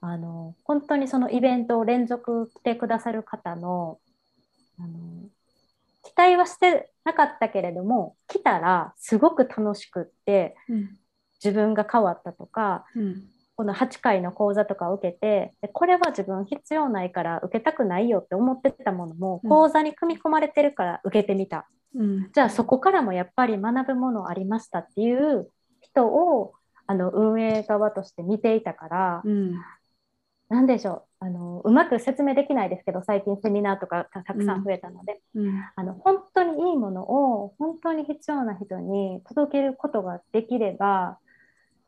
[0.00, 3.98] あの本当にそのイベントを連続来てくださる方の
[4.78, 5.28] あの
[6.04, 10.98] 期待はしてなかったけれども来たらすごく楽しくってうん
[11.42, 13.24] 自分が変わったとかうん
[13.58, 19.50] この8回の講座とかを受けてでこれは自分必要ないから受けたくないよって思ってたものもうん。
[19.50, 22.30] 講座に組み込まれてるから受けてみた、うん。
[22.32, 26.52] じゃあそこからもやっぱり学ぶものありましたっていう人を
[26.86, 29.54] あの運営側として見ていたから、うん。
[30.50, 35.64] なんでしょうあのうまく説明できないですけど最近セミナーとかたたくさん増えたので、うん。
[35.74, 41.18] あの本当にいいものを本当に必要な人に届けることができれば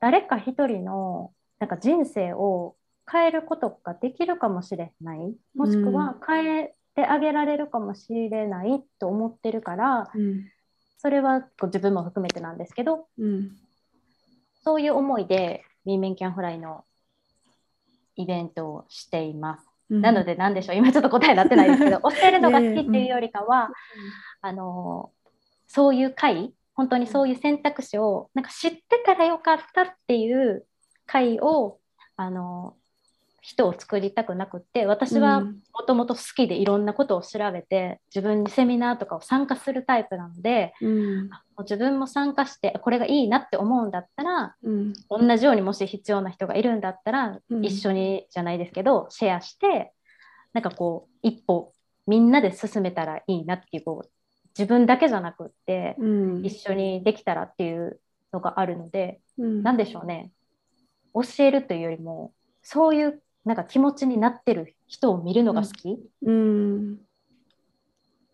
[0.01, 2.75] 誰か一人のなんか人生を
[3.11, 5.35] 変えることができるかもしれない。
[5.55, 10.45] もしくは変えてあげられるかもしれないと思ってるからうん
[10.99, 13.53] それは自分も含めてなんですけどうん。
[14.63, 16.85] そういう思いで「ウィーメンキャンフライ」の
[18.17, 19.67] イベントをしています。
[19.89, 20.03] うん。
[20.03, 20.77] なので何でしょう。
[20.77, 23.71] 今ちょっと答えになってないですけど 教えるのが好きっていうよりかは、
[24.43, 25.11] あの
[25.67, 30.65] そういう会本当にそういう選択肢をなんか知ってたらよかったっていう
[31.05, 31.77] 会を
[32.17, 32.75] あの
[33.43, 35.61] 人を作りたくなくって私はうん。
[35.75, 41.29] もともと好きでいろんなことを調べて自分にセミナーとかを参加するタイプなのでうん。
[41.29, 44.95] もう自分も参加してこれがいいなって思うんだったらうん。
[45.11, 47.63] 同じようにもし必要な人がいるんだったら、うん。
[47.63, 49.93] 一緒にじゃないですけどシェアして
[50.55, 51.75] なんかこう一歩
[52.07, 54.11] みんなで進めたらいいなっていうこう
[54.59, 56.45] 自分だけじゃなくってうん。
[56.45, 58.01] 一緒にできたらっていう
[58.33, 59.63] のがあるので、うん。
[59.63, 60.31] なんでしょうね。
[61.15, 62.33] 教えるというよりも
[62.63, 66.97] そういうなんか気持ちになってる人を見るのが好き、うん。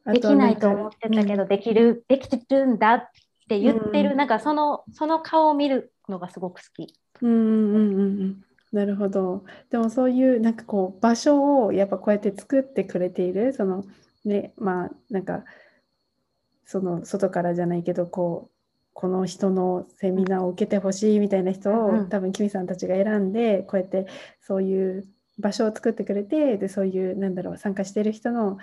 [0.06, 3.08] できないと思ってたけど、ど、できるできてるんだっ
[3.48, 4.16] て言ってる、うん。
[4.16, 6.94] なんかそのその顔を見るのがすごく好き。
[7.22, 8.44] うんうんうん。
[8.72, 9.44] なるほど。
[9.70, 13.84] でもそういうなんかこう場所をやっぱこうやって作ってくれているその
[14.24, 15.44] ねまあなんか
[16.66, 18.56] その外からじゃないけどこう
[18.92, 22.08] この人のセミナーを受けてほしいみたいな人を、うんうん。
[22.08, 24.06] 多分キミさんたちが選んでこうやって
[24.40, 25.04] そういう
[25.38, 28.58] 場所を作ってくれてでそういうなんだろう参加してる人の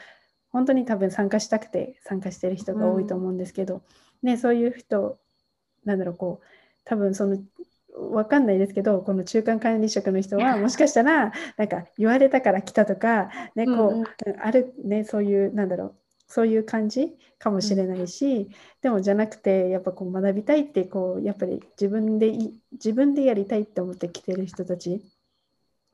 [0.52, 3.84] 本当に多分参加したくて参加してる人が多いと思うんですけど、
[4.22, 5.20] ねそういう人
[5.86, 6.46] なんだろうこう
[6.84, 7.38] 多分その
[8.12, 14.06] わかんないですけどこの中間管理職の人はもしかしたらなんか言われたから来たとか、ねこううんうん。
[14.42, 15.96] あるねそういうなんだろう
[16.34, 18.50] そういう感じかもしれないし、
[18.82, 25.00] でもじゃなくてやっぱこう学びたいってこうやっぱり自分でい自分でやりたいって思って来てる人たち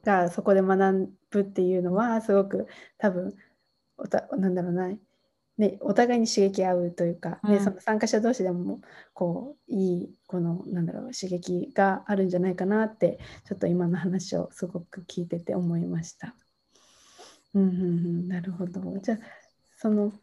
[0.06, 3.36] がそこで学ぶっていうのはすごく多分
[3.97, 4.89] おたなんだろうな
[5.58, 8.80] ね、お互いに刺激合うというか、ねうんその参加者同士でも
[9.13, 16.34] こういいこのなんだろう刺激があるんじゃないかなってちょっと今の話をすごく聞いてて思いました。
[17.54, 18.97] うんうんうん、なるほど。
[18.99, 19.17] じゃあ
[19.75, 20.13] その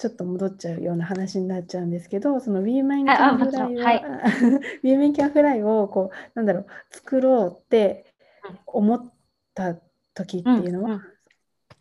[0.00, 3.96] ちょっと戻っちゃうような話になっちゃうんですけど、そのウィーメンキャンフライは、はい。
[4.82, 8.06] ウィーメンキャンフライをこうなんだろう作ろうって
[8.66, 9.12] 思っ
[9.52, 9.76] た
[10.14, 11.02] 時っていうのは、うんうん。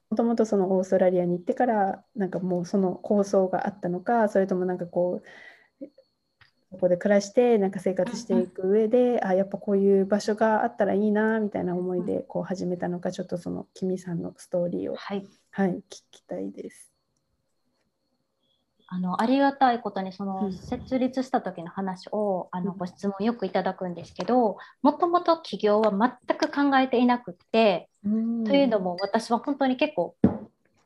[0.10, 5.86] もともとそのオーストラリアに行ってからなんかもうその構想があったのかそれともなんかこう
[6.72, 15.26] ここで暮らしてなんか生活していく上で、あやっぱこういう場所があったらいいなみたいな思いでこう始めたのかちょっとそのキミさんのストーリーを、はい。
[15.52, 16.89] はい、聞きたいです。
[18.92, 20.54] あのありがたいことにそのうん。
[20.54, 22.78] 設立した時の話をあのうん。
[22.78, 30.16] ご質問よくいただくんですけどもともと起業は全く考えていなくって、というのも私は本当に結構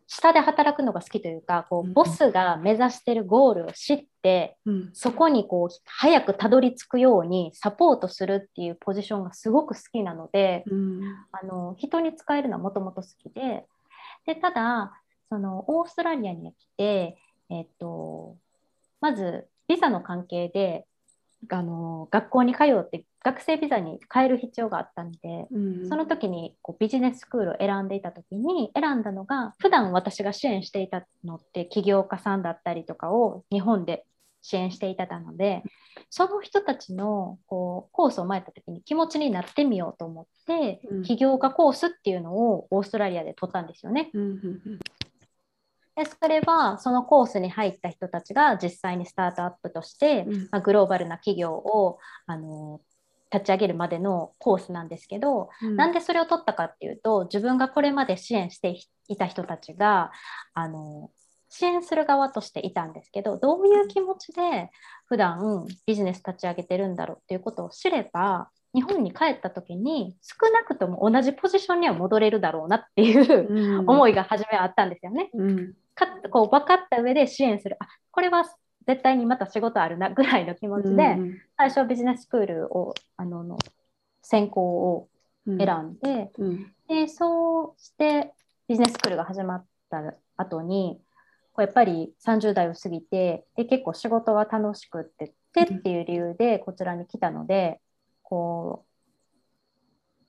[0.07, 4.89] 下で働くのが好きというかこうんうボスが目指してるゴールを知ってうん。
[4.93, 11.01] そこにこう早くたどり着くようにサポートするっていうポジションがすごく好きなのでうん。
[11.31, 13.65] あの人に使えるのはもともと好きで
[14.25, 14.91] でただ
[15.29, 17.17] そのオーストラリアに来て、
[17.49, 18.37] えっと、
[19.01, 20.85] まずビザの関係で
[21.49, 34.05] あの学校に通って学生ビザに変える必要があったのでうんその時にこうビジネススクールを選んでいた時に選んだのが普段私が支援していたのって起業家さんだったりとかを日本で
[34.41, 35.63] 支援していたので
[36.09, 41.03] その人たちのこうコースを前った時に気持ちになってみようと思って、うん。
[41.03, 44.09] 起業家コースっていうのをオーストラリアで取ったんですよね。
[44.13, 44.79] うんうん
[45.95, 50.33] でそれはそのコースに入った人たちが実際にスタートアップとして、うん。
[50.51, 52.81] まあ、グローバルな企業をあの
[53.31, 55.75] 立ち上げるまでのコースなんですけど、うん。
[55.75, 58.75] なんでそれを取ったかっていうと自分がこれまで支援して
[59.07, 60.11] いた人たちが
[60.53, 61.11] あの
[61.49, 64.71] 支援する側としていたんですけどどういう気持ちで
[65.05, 73.47] 普段ビジネス立ち上げてるんだろうっていうことを知れば日本に帰った時に少なくとも同じポジションには戻れるだろうなっていう
[73.79, 73.89] うん。
[73.89, 75.29] 思いが初めはあったんですよね。
[75.33, 75.73] うん。
[75.95, 77.77] かこう分かった上で支援する。
[77.79, 78.43] あこれは
[78.87, 83.57] 絶対にまた仕事あるなぐらいの気持ちで、うん最初ビジネススクールをあのの
[84.21, 85.07] 専攻を
[85.45, 85.57] うん。
[85.57, 86.73] 選んで、うん。
[86.87, 88.33] でそうして
[88.67, 90.99] ビジネススクールが始まった後に
[91.53, 97.79] こうやっぱり30代を過ぎてで結構仕事が楽しくってってっていう理由でこちらに来たので
[98.23, 98.93] こう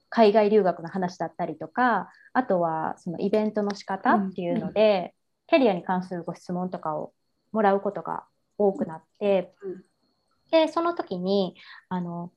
[0.09, 5.15] 海外留学の話だったりとかあとはそのイベントの仕方っていうので、
[5.47, 7.13] キャリアに関するご質問とかを
[7.51, 8.25] もらうことが
[8.57, 9.83] 多くなって、うん。
[10.51, 11.55] でその時に
[11.89, 12.31] あの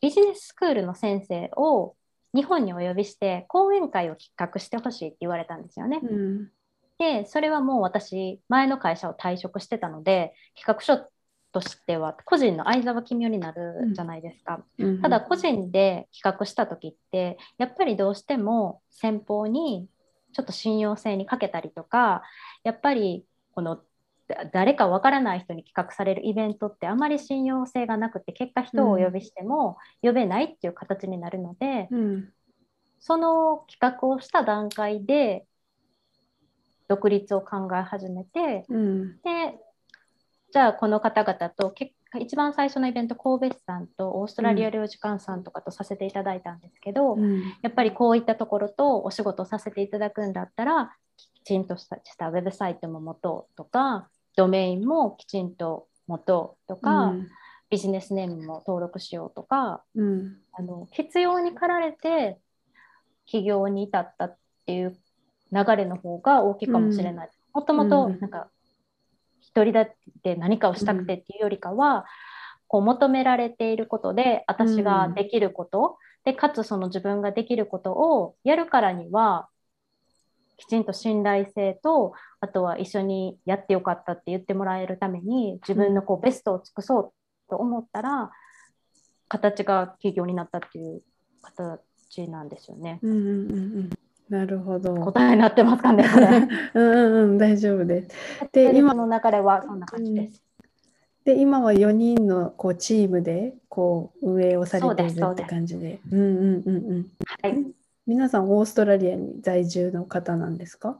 [0.00, 1.96] ビジネススクールの先生を
[2.34, 6.00] 日本にお呼びして講演会を企画してほしいって言われたんですよね。
[6.02, 6.50] うん。
[6.98, 11.08] でそれはもう私前の会社を退職してたので企画書
[11.54, 14.64] としては個人の相沢君代になるじゃないですか。
[14.76, 15.00] うん。
[15.00, 19.88] ただ個人で企画した時ってやっぱりどうしても先方に
[20.32, 22.22] ちょっと信用性に欠けたりとか
[22.64, 23.76] やっぱりこの
[24.26, 32.32] だ誰かわからない人に企画されるイベントってあまり信用性がなくて結果人をお呼びしても呼べないっていう形になるので、うん。
[32.98, 35.46] その企画をした段階で
[36.88, 39.16] 独立を考え始めてうん。
[39.18, 39.58] で
[40.54, 47.42] じゃあこの方々と結果一番最初のイベント神戸市さんとオーストラリア領事館さんとかとさせていただいたんですけど、うん。
[47.60, 57.28] やっぱりこういったところとお仕事をさせていただくんだったらきちんとしたしたウェブサイトも持とうとかドメインもきちんと持とうとか、うん。
[57.68, 60.36] ビジネスネームも登録しようとかうん。
[60.52, 62.38] あの必要に駆られて
[63.26, 64.36] 起業に至ったっ
[64.66, 64.96] ていう
[65.50, 67.30] 流れの方が大きいかもしれない。
[67.52, 68.20] もともとうん。
[68.20, 68.50] なんか
[69.54, 69.90] 一人だっ
[70.24, 72.04] て何かをしたくてっていうよりかは、
[72.66, 79.48] こう求められていることで私ができること、でかつその自分ができることをやるからには
[80.56, 87.12] きちんと信頼性とあとは一緒にやってよかったって言ってもらえるために自分のこうベストを尽くそう
[87.50, 88.32] と思ったら
[89.28, 91.02] 形が企業になったっていう
[91.42, 92.98] 形なんですよね。
[93.02, 93.10] うん。
[93.10, 93.18] うん。
[93.18, 93.50] うん。
[93.52, 93.90] うん
[94.28, 94.94] なるほど。
[94.96, 96.04] 答えになってますかね
[96.74, 98.08] うんうんうん大丈夫です。
[98.52, 100.42] でで今今の流れはそんな感じです。
[101.24, 105.98] で今は4人のこうチームでこう運営をされているって感じで。
[106.10, 107.06] うんうんうんうん。
[107.42, 107.66] はい。
[108.06, 110.98] 皆さんオーストラリアに在住の方なんですか？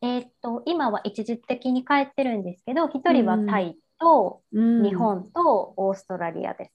[0.00, 6.72] えーっと今は一時的に帰ってるんですけど、一人はタイとうん日本とオーストラリアです。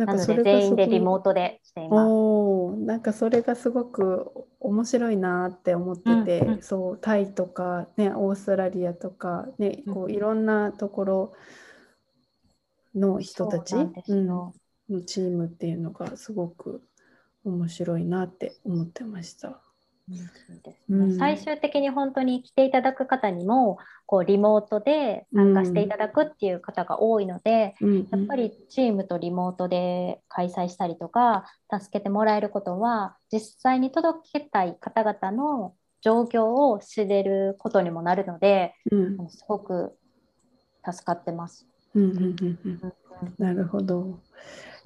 [0.00, 2.08] なんかなのでそれがすごい全員でリモートでしています。
[2.08, 4.30] おーなんかそれがすごく
[4.60, 11.32] 面白いなって思ってて、うんうんそうタイとか、ね、オーストラリアとか、ね、こううんいろんなところ
[12.94, 13.84] の人たちそう
[14.14, 14.52] なんの
[15.06, 16.82] チームっていうのがすごく
[17.44, 19.60] 面白いなって思ってました。
[20.88, 21.18] うん。
[21.18, 28.08] 最終的に本当に来ていただく方にもこうリモートで参加していただくっていう方が多いので、うん。
[28.10, 39.30] やっぱりチームとリモートで開催したりとか助けてもらえることは実際に届けたい方々の状況を知れることにもなるのでうん。
[39.30, 39.96] すごく
[40.84, 41.66] 助かってます。
[43.38, 44.18] なるほど。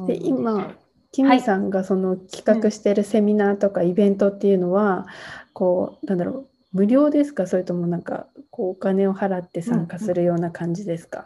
[0.06, 0.74] で今
[1.14, 5.06] キミさんがその企画しているセミナーとかイベントっていうのは、
[5.52, 7.46] こうなんだろう無料ですか？
[7.46, 11.24] それともなんかこうお金を払って参加するような感じですか、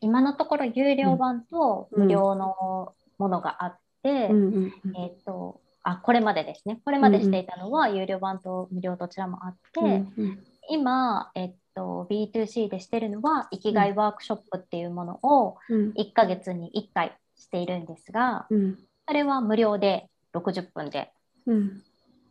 [0.00, 2.02] 今のところ有料版とうん。
[2.04, 4.96] 無料のものがあって、うんうんうん。
[4.96, 6.80] えっ、とあこれまでですね。
[6.84, 10.38] これまでしていたのは有料版と無料どちらもあって、うんうん。
[10.70, 15.90] 今、えっと、B2C でしてるのは生きがいワークショップっていうものをうん。
[15.96, 18.78] 1ヶ月に1回しているんですがうん
[19.12, 21.12] それは無料で60分で
[21.44, 21.82] うん。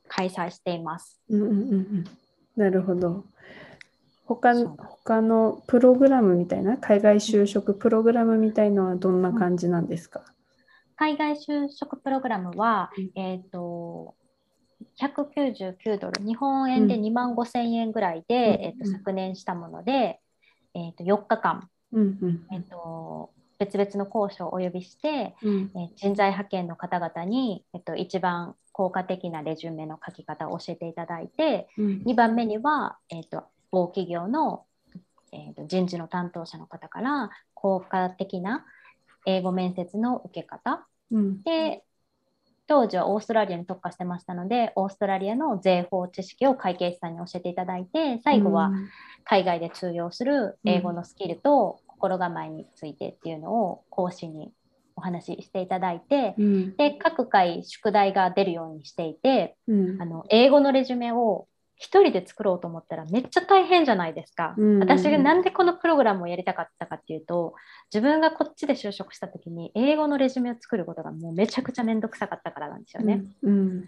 [0.07, 1.21] 開催しています。
[1.29, 2.05] うんうんうんうん。
[2.55, 3.23] なるほど。
[4.25, 4.55] 他
[5.03, 6.77] 他のプログラムみたいな？
[6.77, 10.23] 海外就職プログラムみたいのはどんな感じなんですか、
[10.95, 13.11] 海外就職プログラムは、うん。
[13.13, 14.15] えっと
[14.95, 16.25] 199ドル。
[16.25, 18.63] 日本円で2万5千円ぐらいで、うん。
[18.63, 20.19] えっと昨年したもので、
[20.73, 22.47] えっと4日間、うんうん。
[22.51, 23.29] えっと
[23.61, 25.71] 別々の講師をお呼びして、うん。
[25.75, 32.01] えー人材派遣の方々に、えっと、一番効果的なレジュメの書き方を教えていただいてうん。
[32.05, 34.65] 2番目には、えっと、大企業の、
[35.31, 38.65] えっと、人事の担当者の方から効果的な
[39.27, 40.87] 英語面接の受け方。
[41.11, 41.43] うん。
[41.43, 41.83] で
[42.67, 48.71] 当時はオーストラリアに特化してましたのでオーストラリアの税法知識を会計士さんに教えていただいて最後は
[49.25, 54.51] 海外で通用する英語のスキルと心構えについてっていうのを講師に
[54.95, 64.53] お話ししていただいてうんで各回宿題が出るようにしていてうんあの英語のレジュメを一人で作ろうと思ったらめっちゃ大変じゃないですか。
[64.57, 67.53] うん私がなんでこのプログラムをやりたかったかっていうと
[67.93, 73.23] 自分がこっちで就職した時に英語のレジュメを作ることがもうめちゃくちゃめんどくさかったからなんですよね。
[73.43, 73.85] うん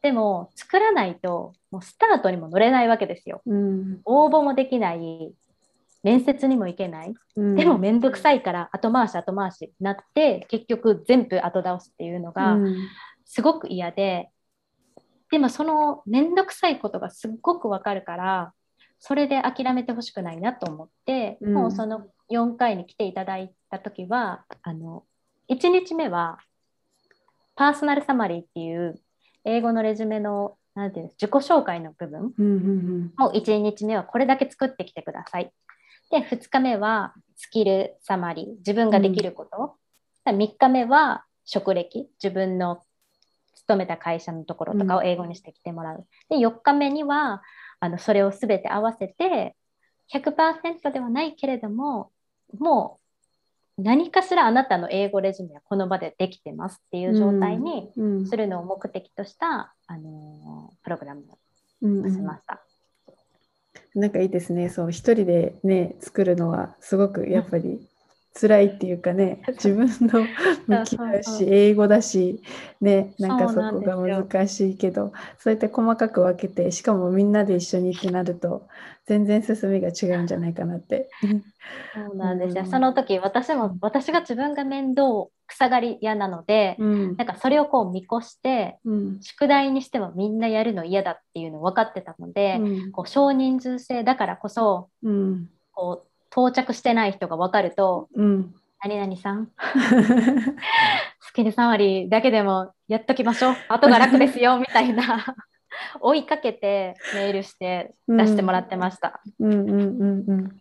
[0.00, 3.42] でも作らないともうスタートにも乗れないわけですよ。
[3.46, 5.32] うん応募もできない
[6.02, 7.14] 面接にも行けない。
[7.36, 7.56] うん。
[7.56, 12.76] でもめんどくさいから後回し後回しになって結局全部後倒すっていうのがうん。
[13.24, 14.30] すごく嫌で、
[15.30, 18.54] でもそのめんどくさいことがすっごくわかるから
[19.00, 21.54] それで諦めてほしくないなと思って、うん。
[21.54, 25.04] もうその4回に来ていただいた時はあの
[25.50, 26.38] 1日目は
[27.56, 29.00] パーソナルサマリーっていう
[29.44, 35.52] 英語のレジュメのなんていうんです自己紹介の部分うんうんもう1日目はこれだけ作ってきてください。
[36.10, 39.74] で、2日目はスキルサマリー、自分ができること。
[40.24, 42.82] 3日目は職歴、自分の
[43.54, 46.06] 勤めた会社のところとかを英語にしてきてもらう。
[46.28, 47.42] で、4日目には
[47.80, 49.56] あのそれをすべて合わせて、
[50.12, 52.10] 100%ではないけれども、
[52.58, 52.98] も
[53.78, 61.24] う何かしらあなたの英語レジュメはこの場でできてますっていう状態にうんするのを目的とした、あのプログラム
[61.82, 62.64] うんをしました。
[63.98, 64.68] なんかいいですね。
[64.68, 67.87] そう、一人でね、作るのはすごくやっぱり
[68.40, 70.24] 辛いっていうかね、 自分の
[70.66, 72.42] 向きだし、英語だし、
[72.80, 78.68] ね、なんかそこが難しいけど、そうやって細かく分けて、しかもみんなで一緒にってなると、
[79.06, 81.08] 全然進みが違うんじゃないかなって。
[81.94, 82.62] そうなんですよ。
[82.64, 82.70] うん。
[82.70, 87.16] その時私も私が自分が面倒くさがり屋なので、うん。
[87.16, 89.18] なんかそれをこう見越してうん。
[89.20, 92.92] 宿題にしてもみんなやるの嫌だっていうの分かってたので、うん。
[92.92, 95.48] こう少人数制だからこそうん。
[95.72, 99.50] こう到着してない人が分かるとうん「何々さん
[101.20, 105.36] スキル3割だけでもやっときましょう後が楽ですよ」 みたいな
[106.00, 109.20] 追いかけてメールして出してもらってました。
[109.38, 110.60] うんうんうんうん。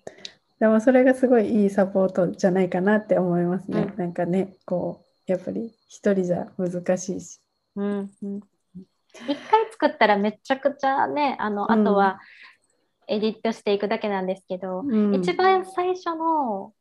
[0.60, 3.82] でもそれがすごいいいサポートじゃないかなって思いますね。
[3.82, 7.40] うんなんかね、こう、やっぱり一人じゃ難しいし。
[7.76, 8.40] うんうん
[9.26, 9.36] 一回
[9.72, 12.20] 作ったらめちゃくちゃねあの、うんあとは
[13.08, 15.16] エディットしていくだけなんですけど、うん。
[15.16, 16.74] 一番最初の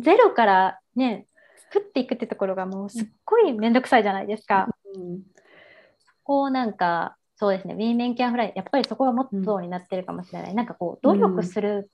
[0.00, 1.26] ゼロからね
[1.72, 4.68] 作っていくってところがもうすっごいめんどくさいじゃないですか。
[4.94, 5.22] うん。
[6.24, 11.90] こうなんかそうですねウィーメンキャンフライやっぱりそこがモットーになってるかもしれない、なんかこう努力する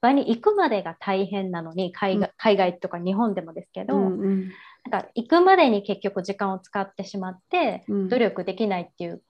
[0.00, 4.48] 場に行くまでが大変なのに海外,、海外とか日本でもですけど、うんうん。
[4.90, 8.08] なんか行くまでに結局時間を使ってしまってうん。
[8.08, 9.22] 努力できないっていう、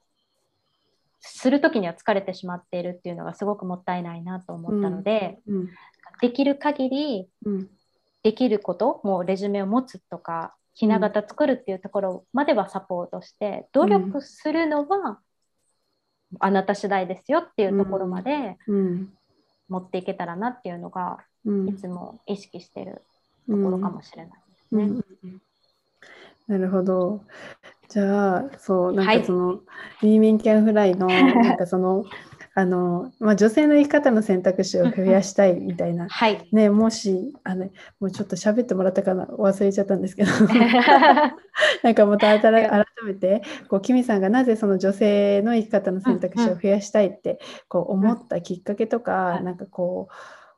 [1.25, 5.69] する時には疲れてしまっているっていうのがすごくもったいないなと思ったので、うん。
[6.21, 7.69] できる限りうん。
[8.23, 15.19] できることもうレジュメを持つとかひな形作るっていうところまではサポートして努力するのは
[16.39, 19.13] あなた次第ですよっていうところまでうん
[19.69, 21.69] 持っていけたらなっていうのがうん。
[21.69, 23.03] いつも意識してる
[23.47, 24.83] ところかもしれないですね。
[24.85, 24.89] うん。
[24.89, 25.05] うん。
[25.23, 25.41] うん。
[26.47, 27.23] なるほど。
[27.89, 29.59] じゃあ、そう、なんはいかその、
[30.01, 32.05] ビーミンキャンフライの、 なんかその、
[32.57, 36.07] あの、まあ、女性の生き方の選択肢を増やしたいみたいな。
[36.07, 36.47] はい。
[36.53, 37.65] ね、もし、あの、
[37.99, 40.31] もうちょっと喋ってもらったかな、忘れちゃったんですけど、
[41.83, 50.13] なんかまた改め改めて、こう、キミさんがなぜその女性の生き方の選択肢を増やしたいって、こう、思ったきっかけとか、はいなんかこう、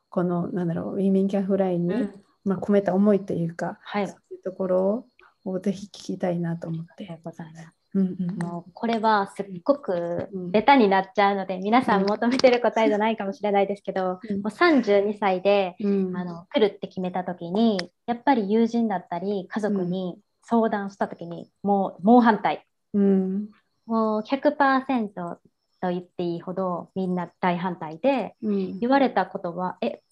[0.08, 2.14] この、なんだろう、ビーミンキャンフライに、うん
[2.44, 4.04] まあ、込めた思いというか、はい。
[4.04, 5.06] あそういうところ
[5.44, 7.04] をぜひ聞きたいなと思って。
[7.04, 7.68] うございます。
[7.94, 10.50] うんうんもうこれはすっごくうん。
[10.50, 14.42] ベタになっちゃうので、皆さん求めてる答えじゃないかもしれないですけど、うん。
[14.42, 16.16] もう32歳でうん。
[16.16, 22.66] あの来るって決めた時にやっぱり友人だったり家族に相談した時に、もう猛反対。
[22.92, 23.48] うん。
[23.86, 25.38] もう100%
[25.80, 28.78] と言っていいほどみんな大反対でうん。
[28.80, 30.02] 言われたことは「え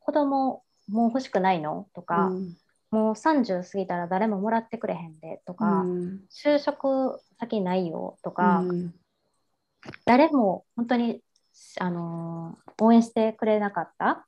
[0.00, 2.30] 子供もう欲しくないの?」とか、
[2.96, 8.94] もう30過ぎたら誰ももらってくれへんで」とか、うん就職先ないよ」とか、うん
[10.04, 11.22] 誰も本当に、
[11.78, 14.26] あのー応援してくれなかった。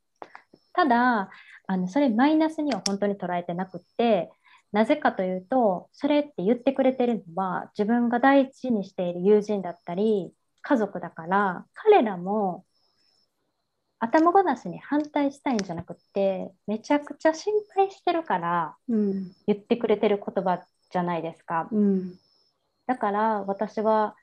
[0.72, 1.30] ただ
[1.66, 4.30] あのそれマイナスには本当に捉えてなくって
[4.72, 12.64] なぜかというとそれって言ってくれてるのは自分が第一にしている友人だったり家族だから彼らも
[14.00, 19.32] 頭ごなしに反対したいんじゃなくってめちゃくちゃ心配してるからうん。
[19.46, 21.68] 言ってくれてる言葉じゃないですか。
[21.70, 22.14] うん。
[22.86, 24.16] だから私は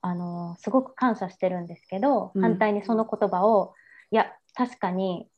[0.00, 2.42] あのすごく感謝してるんですけど、うん。
[2.42, 3.74] 反対にその言葉を
[4.10, 5.28] いや確かに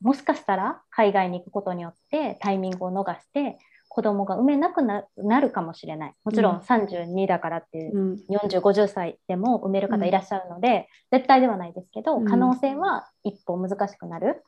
[0.00, 3.58] もしかしたら海外に行くことによってタイミングを逃して
[3.90, 6.14] 子供が産めなくななるかもしれない。
[6.24, 6.56] もちろうん。
[6.56, 8.18] ん32だからっていう、うん。
[8.30, 12.24] 4050歳でも産める方いらっしゃるので、絶対ではないですけど、うん。
[12.24, 14.44] 可能性は一歩難しくなる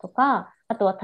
[0.00, 0.98] とかあとは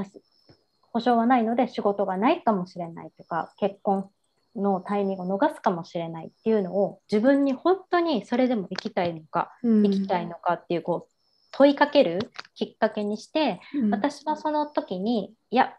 [0.93, 4.09] 保証はないので仕事がないかもしれないとか結婚
[4.57, 9.83] のタイミングを逃すかもしれないっていうのを自分に本当にそれでも行きたいのか、うん。
[9.83, 11.13] 行きたいのかっていうこう
[11.53, 13.91] 問いかけるきっかけにして、うん。
[13.91, 15.75] 私はその時にいや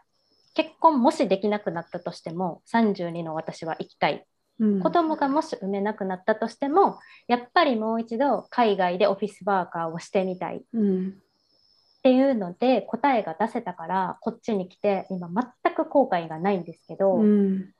[0.58, 4.26] 結婚もしできなくなったとしても32の私は行きたい。
[4.58, 4.80] うん。
[4.80, 6.98] 子供がもし産めなくなったとしても
[7.28, 10.56] やっぱりもう一度海外でオフィスワーカーをしてみたい。
[10.56, 11.22] っうん。
[12.02, 17.72] ていうので答えが出せたからこっちに来て今全く後悔がないんですけど、うん。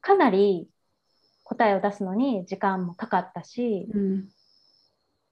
[0.00, 0.70] かなり
[1.42, 4.28] 答えを出すのに時間もかかったしうん。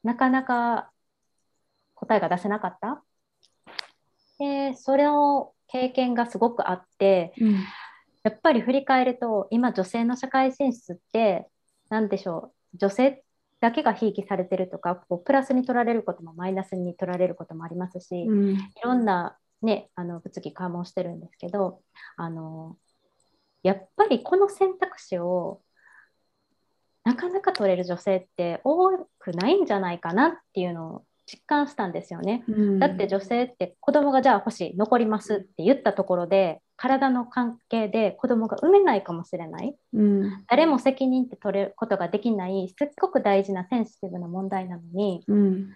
[0.03, 0.91] なかなか
[1.95, 3.03] 答えが出せなかった。
[4.43, 7.57] でそれを経験がすごくあってうん。
[8.25, 11.49] やっぱり振り返ると今女性の社会進出って
[11.91, 13.25] 何でしょう女性
[13.61, 18.59] だけがひいきされてるとかこうプラスに取られることもマイナスに取られることもありますし、いうん。
[18.85, 21.81] ろんな、ね、あの物議関門してるんですけど
[22.17, 22.77] あの
[23.65, 25.61] やっぱりこの選択肢を
[27.05, 28.89] なかなか取れる女性って多
[29.19, 32.45] くないんじゃないかなっていうのを実感したんですよね。
[32.49, 32.79] うん。
[32.79, 39.77] だって女性って子供がじゃあ欲しい残りますって言ったところで体の関係で子供が産めないかもしれない。
[39.93, 40.45] うん。
[40.49, 45.71] 誰も責任って取れることができないすっごく大事なセンシティブな問題なのにうん。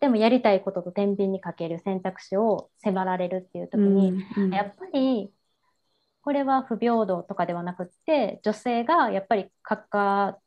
[0.00, 4.50] でもやりたいことと天秤にかける選択肢を迫られるっていう時に、うん。
[4.50, 5.30] やっぱり
[6.22, 10.38] これは不平等とかではなくって女性がやっぱり抱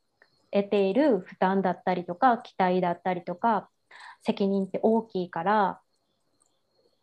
[0.52, 3.70] えている負担だったりとか期待だったりとか
[4.22, 5.80] 責任って大きいから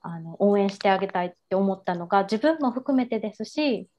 [0.01, 3.89] あの応援してあげたいって思ったのが自分も含めてですし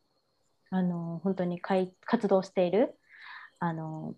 [0.70, 2.94] あの本当にかい活動している
[3.58, 4.14] あの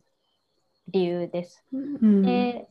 [0.89, 1.65] 理由です。
[1.73, 2.23] うん。
[2.23, 2.67] で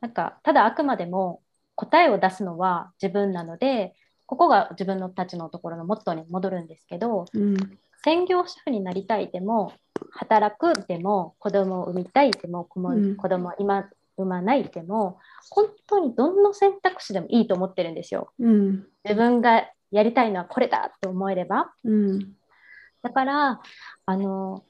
[0.00, 1.42] なんかただあくまでも
[1.74, 3.94] 答えを出すのは自分なので
[4.26, 7.56] ここが自分のたちのところのモットーに戻るんですけどうん。
[8.04, 9.72] 専業主婦になりたいでも
[10.10, 13.16] 働くでも子供を産みたいでも子もうん。
[13.16, 15.18] 子供を今産まないでも
[15.50, 18.32] 本当にどんな選択肢でもいいと思ってるんですよ。
[18.38, 21.72] うん自分がやりたいのはこれだって思えれば。
[21.84, 22.36] うん
[23.02, 23.60] だから、
[24.06, 24.64] あの、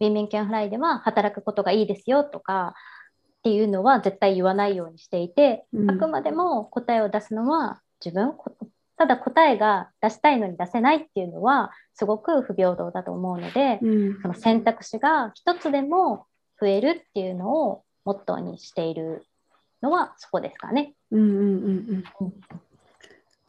[0.00, 2.74] Women Can Fly では働くことがいいですよとか、
[3.38, 8.50] っていうのは絶対言わないようにしていて、うんあくまでも答えを出すのは自分こ
[8.98, 16.26] ただ答えが出したいのに出せないっていうのはすごく不平等だと思うので、うんその選択肢が一つでも
[16.60, 19.26] 増えるっていうのをモットーにしている
[19.82, 20.94] のはそこですかね。
[21.10, 22.34] うんうんうんうん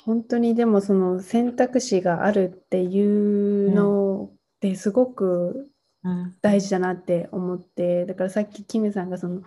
[0.04, 5.70] 本当にでもその選択肢があるっていうのってすごく
[6.04, 9.42] うん大事だなって思ってだからさっきキムさんがその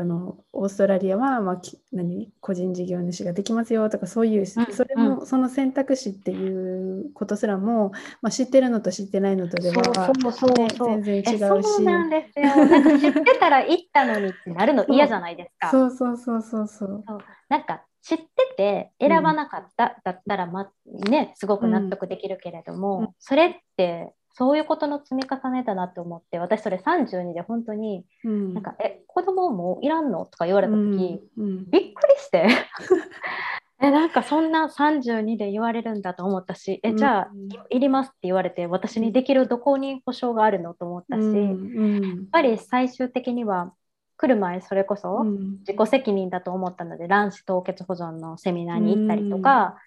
[0.00, 2.32] あのオーストラリアは、まあ、き何？
[2.40, 7.92] 個人事業主ができますよとかそういう、んそれもその選択肢っていうことすらも、
[8.22, 11.32] まあ、知ってるのと知ってないのとでは、ね全然違うし。
[11.34, 12.46] えそうなんですよ。
[12.56, 15.70] なんか知ってたら行ったのにってなるの嫌 じゃないですか。
[15.70, 17.04] そうそうそうそうそう。
[17.50, 20.70] なんか知ってて選ばなかった、だったら、ま、
[21.10, 23.08] ね、すごく納得できるけれども、うん。
[23.18, 28.54] それってそういうことの積み重ねだなと思って私それ32で本当にうん。
[28.54, 31.70] なんか「え子供もういらんの?」とか言われた時、うんうん。
[31.70, 32.48] びっくりして
[33.82, 40.74] えなんかそんな32で言われるんだと思ったし「えじゃあ、うんいいります」って言われて私にできるどこに保証があるの？
[40.74, 43.72] と思ったし、うんやっうんぱり最終的には
[44.18, 45.58] 来る前それこそ、うん。
[45.60, 49.78] 自己責任だと思ったので卵子凍結保存のセミナーに行ったりとか、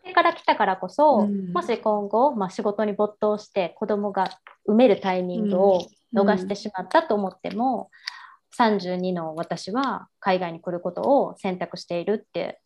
[0.00, 1.52] それから来たからこそ、うん。
[1.52, 4.30] もし今後、まあ、仕事に没頭して子供が
[4.66, 7.90] 産めるタイミングを逃してしまったと思っても、
[8.56, 12.60] 32の私は海外に来ることを選択しているって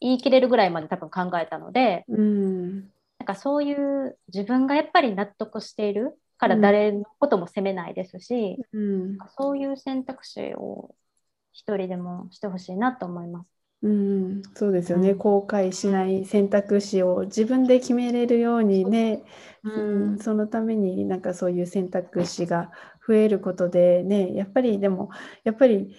[0.00, 2.80] 言い切れるぐらいまで多分考えたのでうん。
[3.18, 9.18] なんかそういう自分がやっぱり納得しているから誰のことも責めないですし、うん。
[9.38, 10.94] そういう選択肢を
[11.52, 13.46] 一人でもしてほしいなと思います。
[13.82, 15.18] うん、そうですよね、うん。
[15.18, 19.24] 後悔しない選択肢を自分で決めれるようにね、
[19.64, 20.14] う。
[20.14, 20.18] ん。
[20.18, 22.70] そのためになんかそういう選択肢が
[23.06, 25.10] 増えることでねやっぱりでも
[25.42, 25.96] やっぱり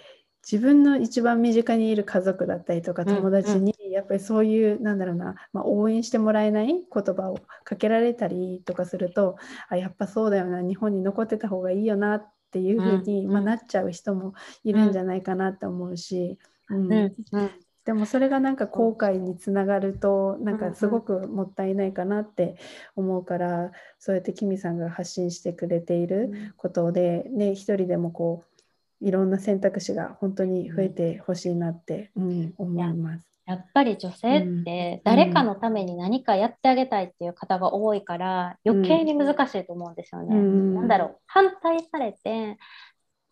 [0.50, 3.16] 自分の一番身近にいる家族だったりとかうん。
[3.16, 9.36] 友達にやっぱりそういうなんだろうな、まあ、応援してもらえない言葉をかけられたりとかすると
[9.68, 13.32] あやっぱそうだよな日本に残ってた方がいいよなっていうふうに、うん。
[13.32, 14.32] まあ、なっちゃう人も
[14.62, 16.38] いるんじゃないかなって思うし。
[16.70, 16.92] うん。
[17.32, 22.56] うんでもそれがなんか後悔につながるとなんうんうんかすごくもったいないかなって
[22.96, 33.34] 思うからそうやってキミさんが発信してくれていることでね一人でもこういろんな選択肢が本当に増えてほしいなって、うん、思います。
[33.46, 40.34] やっぱり女性って誰かのために何かやってあげたいっていう方が多いから余計に難しいと思うんですよね。
[40.34, 40.74] うん。
[40.74, 41.18] なんだろう。
[41.26, 42.56] 反対されて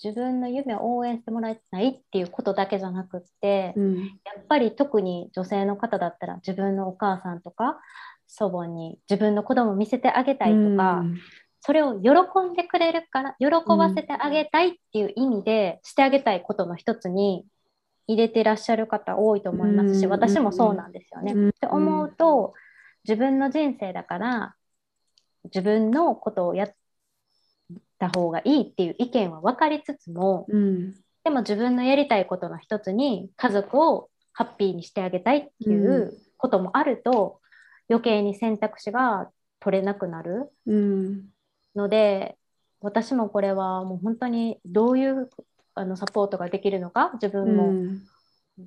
[0.03, 3.97] 自分の夢を応援してもらえないっていうことだけじゃなくって、うん。
[3.99, 4.05] や
[4.41, 7.79] っぱり特に女性の方だったら自分のお母さんとか
[8.27, 11.05] 祖母に自分の子供を見せてあげたいとか、
[11.61, 12.11] それを喜
[12.51, 13.49] んでくれるから喜
[13.79, 17.45] ばせてあげたいっていう意味でしてあげたいことの一つに
[18.09, 20.11] 入れてらっしゃる方多いと思いますし、うん。
[20.11, 21.33] 私もそうなんですよね。
[21.33, 21.49] うん。
[21.51, 22.55] って思うと
[23.05, 24.55] 自分の人生だから
[25.45, 26.75] 自分のことをやっ
[28.03, 30.95] た方がいいっていう意見は分かりつつもうん
[31.25, 37.39] でも自分のやりたいことの一つに家族をハッピーにしてあげたいっていうこともあると、
[37.89, 39.31] 余計に選択肢が
[39.61, 41.29] 取れなくなるうん
[41.77, 42.37] ので
[42.81, 45.31] 私もこれはもう本当にどういう
[45.75, 47.73] あのサポートができるのか自分も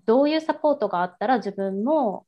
[0.06, 2.26] どういうサポートがあったら自分も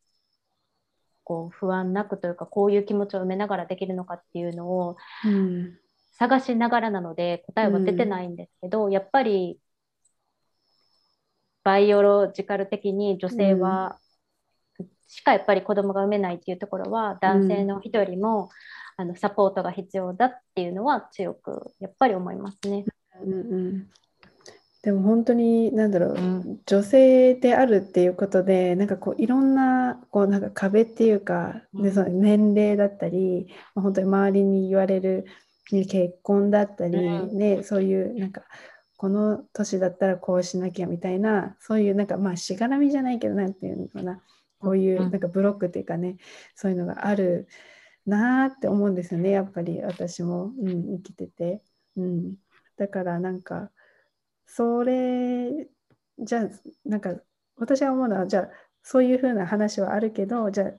[1.24, 5.80] こう不安なくというかこういう気持ちを埋めながらできるのかっていうのをうん
[6.20, 9.60] 探しながらなので答えは出てないんですけど、やっぱり
[11.64, 14.00] バイオロジカル的に女性は、
[15.08, 18.50] しかやっぱり子供が産めないっていうところは男性の人よりも、
[18.96, 22.86] あのサポートが必要だっていうのは強くやっぱり思いますね。
[23.24, 23.36] うんう
[23.70, 23.90] ん
[24.84, 26.62] でも本当に何だろう、うん。
[26.66, 31.94] 女性であるっていうことでなんかこういろんなこうなんか壁っていうか、でうん。
[31.94, 35.26] その年齢だったり、まあ、本当に周りに言われる
[35.72, 37.38] ね結婚だったり、うん。
[37.38, 38.44] ね、そういうなんか
[38.96, 44.22] この年だったらこうしなきゃみたいなそういうなんかまあしがらみじゃないけどなんていうのかな。
[44.60, 45.12] こういううん。
[45.12, 46.18] なんかブロックっていうかね
[46.56, 47.48] そういうのがある
[48.08, 51.62] なーって思うんですよねやっぱり私も、うん、生きてて、
[51.98, 52.36] うん、
[52.78, 53.70] だからなんか
[54.46, 55.68] それ
[56.20, 56.50] じゃあ
[56.86, 57.16] なんか
[57.58, 58.50] 私は思うのはじゃあ
[58.82, 60.72] そういうふうな話はあるけどじゃあ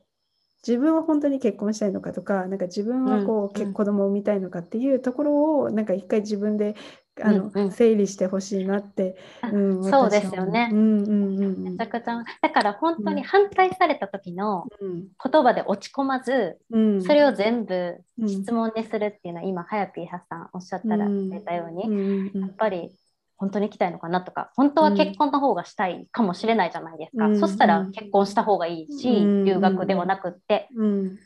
[0.67, 3.73] 自分は本当に結婚したいのかとかなんか自分はこう、うん。
[3.73, 6.75] 子供を産みたいのかっていうところをなんか一回自分で
[7.23, 7.73] あの、うんうん。
[7.73, 10.69] 整理してほしいなって、あうん、そうですよね。
[10.73, 10.75] う。
[10.75, 11.63] んうんうんうん。
[11.65, 12.23] めちゃくちゃ。
[12.43, 15.09] だから本当に反対された時のうん。
[15.23, 17.03] 言葉で落ち込まず、うん。
[17.03, 18.29] それを全部うん。
[18.29, 22.41] 質問にするっていうのは今はやぴーはさんおっしゃったらうん出たように、うんうん。
[22.41, 22.93] やっぱり
[23.39, 27.41] 本当に行きたいのかなとか本当は結婚の方がしたいかもしれないじゃないですか、うん。
[27.41, 29.45] そしたら結婚した方がいいし、うん。
[29.45, 30.69] 留学ではなくって。
[30.75, 31.19] うん。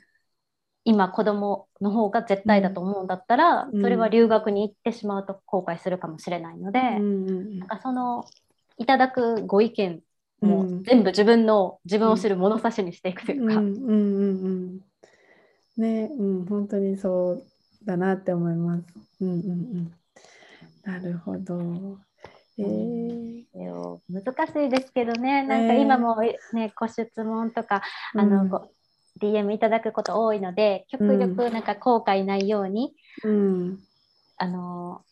[0.85, 3.81] 今子供の方が絶対だと思うんだったら、うん。
[3.81, 7.59] それは留学に行ってしまうと後悔するかもしれないので、うん。
[7.59, 8.25] なんかその
[8.79, 10.01] いただくご意見
[10.43, 10.83] もうん。
[10.83, 13.95] 全部自分の自分を知る物差しにしていくというか、うんうんうん
[14.45, 14.81] うん。
[15.79, 17.45] ねうん本当にそう
[17.85, 18.85] だなって思います。
[19.21, 19.93] うんうんうん
[20.85, 21.99] なるほど。
[22.59, 23.45] えー。
[23.55, 25.43] えー難しいですけどね。
[25.43, 26.17] なんか今も
[26.53, 27.83] ねご質問とか
[28.15, 28.69] あの、うんご
[29.21, 33.79] DM いただくこと多いので極力なんか後悔ないように、うん。
[34.37, 35.03] あの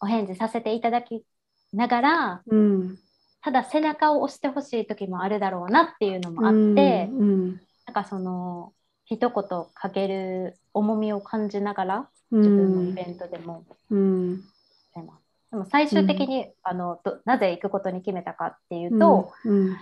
[0.00, 1.24] お返事させていただき
[1.72, 2.98] ながらうん。
[3.42, 7.50] ただ背中を押してほしい時もあるだろうなっていうのもあって、うん。
[7.86, 8.72] なんかその
[9.06, 9.32] 一言
[9.74, 12.40] かける重みを感じながらうん。
[12.40, 13.64] 自分のイベントでも。
[13.90, 14.42] うん
[14.90, 15.30] してます。
[15.50, 19.76] でも最終的に、あのどなぜ行くことに決めたかっていうと、うん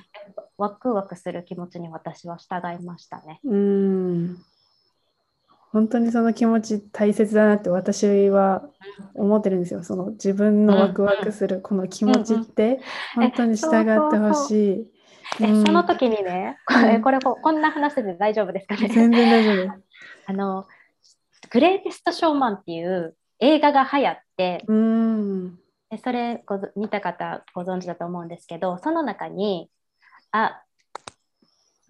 [0.56, 3.40] ワクワクする気持ちに私は従いましたね。
[3.44, 4.38] うん
[5.70, 8.62] 本当にその気持ち大切だなって私は
[9.14, 9.84] 思ってるんですよ。
[9.84, 12.80] その自分のワクワクするこの気持ちって
[13.14, 15.42] 本当に従ってほしい。
[15.42, 18.88] で、うんその時にね、これこれここんな話で大丈夫ですかね？
[18.88, 19.84] 全然大丈夫です。
[20.26, 20.66] あの
[21.50, 25.56] グレイテスト・ショーマンっていう映画が流行って、うん。
[25.90, 29.70] でそれごぞ見た方ご存知だと思うんですけど、その中に、
[30.32, 30.62] あ、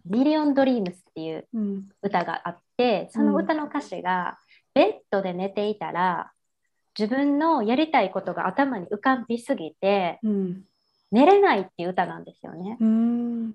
[0.04, 1.88] Million Dreams っていううん。
[2.02, 4.38] 歌があって、その歌の歌詞が、
[4.74, 6.32] ベッドで寝ていたら、
[6.98, 10.64] 自分のやりたいことが頭に浮かびすぎて、うん。
[11.10, 12.76] 寝れないっていう歌なんですよね。
[12.80, 13.52] うん。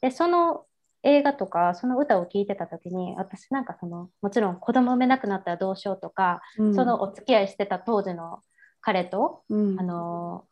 [0.00, 0.65] で、その
[1.06, 6.74] 映画とか、その歌を聴いてた時に、私なんかその、もちろん子供産めなくなったらどうしようとか、うん。
[6.74, 8.40] そのお付き合いしてた当時の
[8.80, 9.80] 彼と、うん。
[9.80, 10.44] あの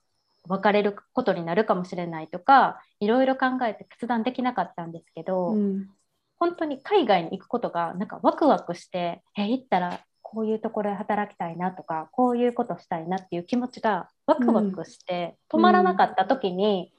[0.47, 5.89] 別れることになるかもしれないとかいろいろ考えて決断できなかったんですけど、うん。
[6.37, 16.93] 本当に海外に行くことがなんかワクワクしてえ行ったらこういうところで働きたいなとかこういうことしたいなっていう気持ちがワクワクして止まらなかった時に、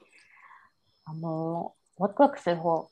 [1.04, 2.90] あのワクワクする方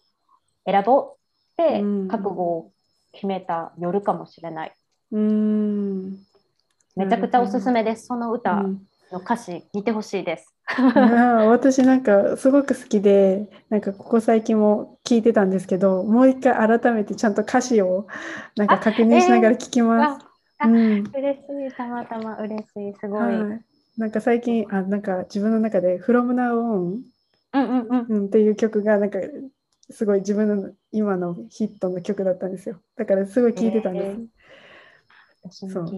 [0.66, 2.72] 選ぼうってうん覚悟を
[3.12, 4.72] 決めた夜かもしれない。
[5.12, 6.16] うん
[6.96, 8.06] めちゃくちゃおすすめです。
[8.06, 10.52] その歌うんの歌詞見てほしいです。
[10.66, 18.06] 私なんかすごく好きでなんかここ最近も聞いてたんですけどもう一回改めてちゃんと歌詞を
[18.56, 20.24] なんか確認しながら聞きます。
[20.58, 23.34] あうん嬉しい、たまたま嬉しい、すごい、
[23.98, 27.00] なんか最近あなんか自分の中で「From Now On
[27.52, 28.06] うんうん」。
[28.08, 29.18] うんっていう曲がなんか
[29.90, 32.80] すごい自分の今のヒットの曲だったんですよ。
[32.96, 34.20] だからすごい聞いてたんです、
[35.42, 35.88] 私そう。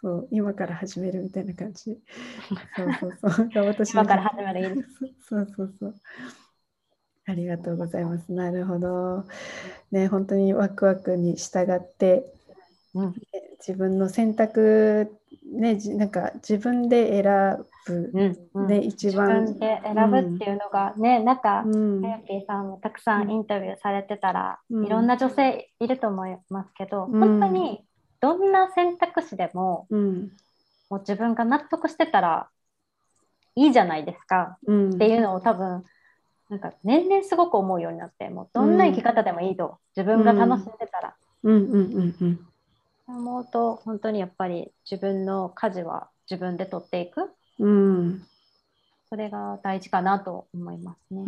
[0.00, 1.98] そう今から始めるみたいな感じ。
[2.76, 3.48] そうそうそう。
[3.48, 4.88] が私の今から始めるいいです。
[5.28, 5.46] そう。
[5.56, 5.94] そうそう
[7.26, 8.32] ありがとうございます。
[8.32, 9.24] なるほど。
[9.90, 12.32] ね本当にワクワクに従って
[12.94, 13.14] うん。
[13.66, 15.10] 自分の選択
[15.52, 18.80] ねじなんか自分で選ぶうんうん。
[18.82, 22.02] 自番分で選ぶっていうのがね、なんか、うん。
[22.02, 24.86] はやぴーさんもたくさんインタビューされてたら、うん。
[24.86, 27.20] いろんな女性いると思いますけど、うん。
[27.20, 27.84] 本当に
[28.20, 30.32] どんな選択肢でもうん。
[30.90, 32.48] もう自分が納得してたら
[33.56, 34.58] いいじゃないですか。
[34.66, 34.94] うん。
[34.94, 35.84] っていうのを多分
[36.48, 41.54] なんか年々すごく思うようになってもうどんな生き方でもいいと、自分が楽しんでたら、うん。
[41.54, 42.48] うんうんうん
[43.08, 48.22] 思うと本当にやっぱり自分の舵は自分で取っていくうん。
[49.08, 51.26] それが大事かなと思いますね。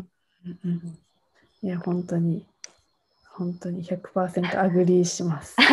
[0.65, 0.99] うん
[1.63, 2.47] いや本当に
[3.41, 5.57] 本当に100% agree します。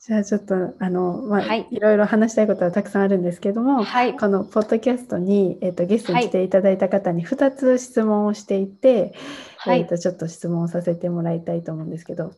[0.00, 1.68] じゃあちょっとあの、まあはい。
[1.70, 9.14] い、ろいろ話したいことはたくさんあるんですけども、はい、このポッドキャストに、えっとゲストに来ていただいた方に2つ質問をしていて、
[9.58, 9.80] はい。
[9.80, 12.32] えっとちょっと質問をさせてもらいたいと思うんですけど、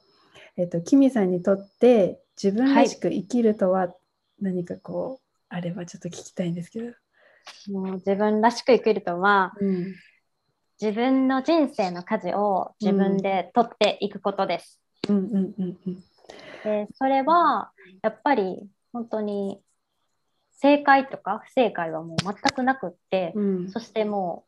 [0.56, 3.94] えっとキミさんにとって自分らしく生きるとは
[4.40, 6.92] 何かこうあればちょっと聞きたいんですけど。
[7.70, 9.94] もう自分らしく生きるとはうん
[10.80, 14.80] 自分の人生の舵を自分で取っていくことです。
[15.08, 15.16] うん。
[15.16, 16.04] うんうんうん
[16.64, 17.72] でそれは
[18.02, 18.58] やっぱり
[18.92, 19.60] 本当に
[20.52, 23.68] 正解とか不正解はもう全くなくって、うん。
[23.70, 24.46] そしても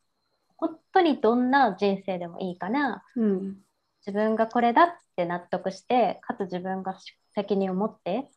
[0.50, 3.56] う本当にどんな人生でもいいからうん。
[4.06, 6.96] 自分がこれだって納得してかつ自分が
[7.34, 8.30] 責任を持って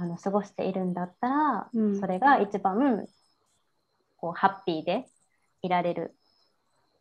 [0.00, 2.00] あの過ごしているんだったら、うん。
[2.00, 3.06] それが一番
[4.16, 5.04] こうハッピーで
[5.60, 6.14] いられる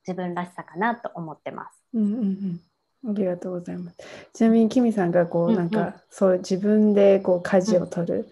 [0.06, 1.80] 自分らしさかなと思ってます。
[1.93, 2.60] うんうん
[3.06, 3.12] うん。
[3.12, 3.97] ありがとうございます。
[4.34, 5.56] ちなみにキミさんがこううんうん。
[5.56, 8.30] なんかそう自分でこう舵を取る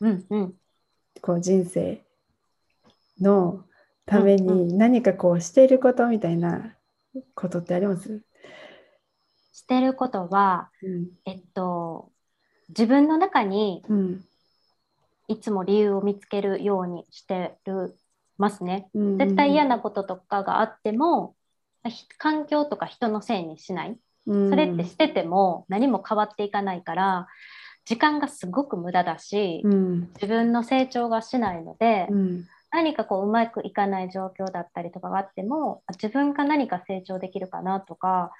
[0.00, 0.26] うん。
[0.28, 0.54] うん
[1.20, 2.00] こう人生
[3.20, 3.64] の
[4.04, 6.74] ために何かこうしていることみたいな
[7.34, 8.22] ことってあります、
[9.52, 11.08] してることは、うん。
[11.24, 12.12] えっと、
[12.70, 14.24] 自分の中にうん。
[15.28, 17.94] いつも理由を見つけるようにしてる
[18.38, 18.88] ますね。
[18.94, 21.34] うん、絶対嫌なこととかがあっても、
[21.84, 23.98] ひ環境とか人のせいにしない。
[24.26, 27.28] そそれってしてても何も変わっていかないから、
[27.84, 30.10] 時間がすごく無駄だし、うん。
[30.14, 32.44] 自分の成長がしないので、うん。
[32.70, 38.32] 何かこううまくいかない状況だったりとかがあっても、あ自分が何か成長できるかなとか、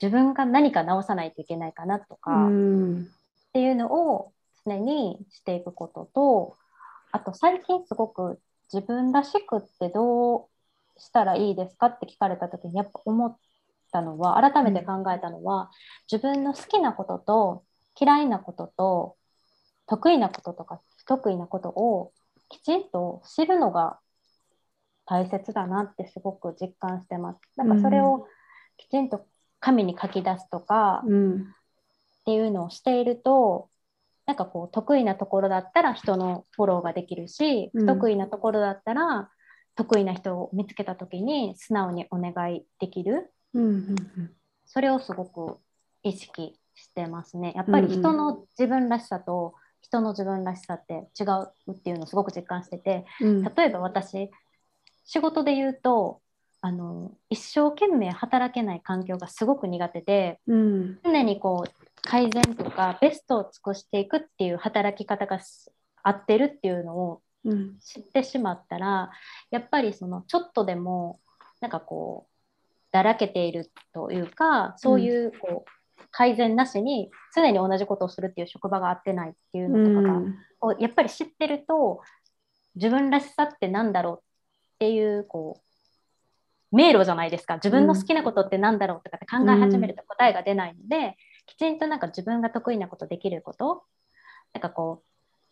[0.00, 3.08] 自分が何か直さないといけないかなとうか、ん
[3.48, 4.32] っていうのを
[4.64, 6.56] 常にしていくことと
[7.12, 8.40] あと最近すごく
[8.72, 13.36] 自分らしくってどうしたらいいですかって聞かれた時にやっぱ思っ
[13.92, 15.70] たのは改めて考えたのは、
[16.10, 17.64] 自分の好きなことと
[17.98, 19.16] 嫌いなことと
[19.86, 22.12] 得意なこととか不得意なことを
[22.48, 23.98] きちんと知るのが
[25.06, 27.40] 大切だなってすごく実感してます。
[27.56, 28.26] なんかそれを
[28.76, 29.24] きちんと
[29.60, 31.46] 紙に書き出すとか、うん
[32.26, 33.68] っていうのをしていると
[34.26, 37.86] なんかこう得意なところだったら人のフォローができるし、うん。
[37.86, 39.30] 不得意なところだったら
[39.76, 43.32] 得意な人を見つけた時に素直にお願いできる。
[43.54, 43.96] うんうん
[44.68, 45.58] それをすごく
[46.02, 47.52] 意識してますね。
[47.54, 53.44] やっぱり人の自分らしさと人の自分らしさって違うっていうのをすごく実感しててうん。
[53.44, 54.28] 例えば私
[55.04, 56.20] 仕事で言うと
[56.60, 60.98] あの一生懸命働けない環境がすごく苦手でうん。
[61.04, 65.70] 常にこう改善とかベストを尽くしていくっていう働き方がす
[66.02, 67.78] 合ってるっていうのをうん。
[67.78, 69.10] 知ってしまったら
[69.50, 71.20] やっぱりそのちょっとでも
[71.60, 72.32] なんかこう
[72.90, 80.20] だらけているというかそういうこう改善なしに常に同じことをするっていう職場が合ってないっていうのとかが、
[80.58, 82.00] こうやっぱり知ってると
[82.74, 84.22] 自分らしさってなんだろうっ
[84.78, 85.60] ていうこ
[86.72, 87.54] う迷路じゃないですか。
[87.56, 91.16] 自分の好きなことってなんだろうとかって考え始めると答えが出ないので、
[91.46, 93.84] きちんとなんか自分が得意なことできること
[94.52, 95.02] なんかこ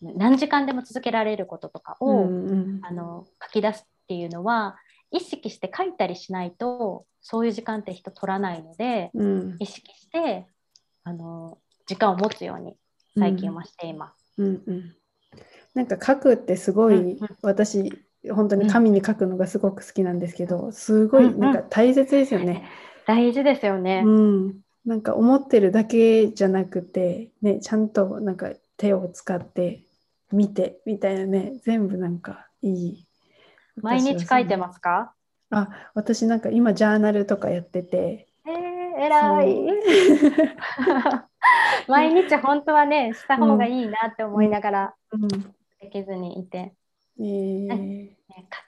[0.02, 4.76] う何時間でも続けられることとかを、うんうんあの書き出すっていうのは
[5.10, 9.56] 意識して書いたりしないとそういう時間って人取らないのでうん。
[9.58, 10.46] 意識して
[11.04, 12.76] あの時間を持つように
[13.16, 14.42] 最近はしています。
[14.42, 14.62] うん。
[14.66, 14.94] うん
[15.74, 17.18] なんか書くってすごい、うんうん。
[17.42, 17.92] 私
[18.30, 21.40] 本当に紙に書くのがすごく好きなんですけど、すごいうんうん。
[21.40, 22.64] なんか大切ですよね。
[23.06, 24.02] 大事ですよね。
[24.04, 29.82] うん、なんか思ってるだけじゃなくて、ね、ちゃんとなんか手を使って
[30.32, 33.06] 見てみたいなね全部なんかいい。
[33.80, 34.56] 毎日書いてす。
[34.56, 35.14] ますか？
[35.50, 38.28] あ私なんか今ジャーナルとかやってて。
[38.46, 39.56] えー、偉い。
[41.88, 46.74] 毎日本当はねした方がいいなって思いながらうんできずにいて、
[47.20, 48.16] え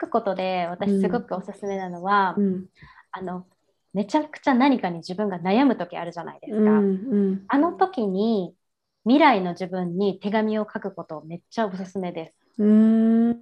[0.01, 2.67] 書くことで私すごくおすすめなのは、うん
[3.11, 3.47] あの
[3.97, 6.59] めちゃくちゃ何かに自分が悩む時あるじゃないですか。
[6.59, 7.44] うんうん。
[7.49, 8.55] あの時に
[9.05, 12.34] 未来の自分に手紙を書くことめっちゃおすすめです。
[12.59, 13.40] うーん。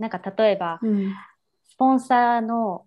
[0.00, 1.14] なんか例えばうん。
[1.70, 2.86] スポンサーの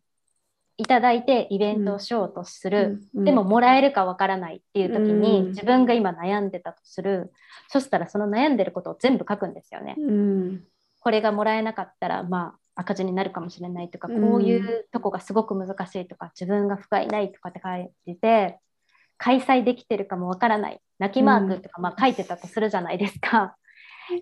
[0.75, 5.47] いただいてイベントをしようとする、うんでももらえるかわからないっていう時に、うん。
[5.51, 7.31] 自分が今悩んでたとする。
[7.69, 9.95] そしたらその悩んでることを全部書くんですよね。
[9.97, 10.63] うん。
[10.99, 18.59] これがもらえなかったらまあ赤字になるかもしれないとか、うんこういうとこがすごく難しいとか自分が不甲斐ないとかって書いてて
[19.17, 23.55] 開催できてるかもわからない泣きマークとかまあ書いてたとするじゃないですか。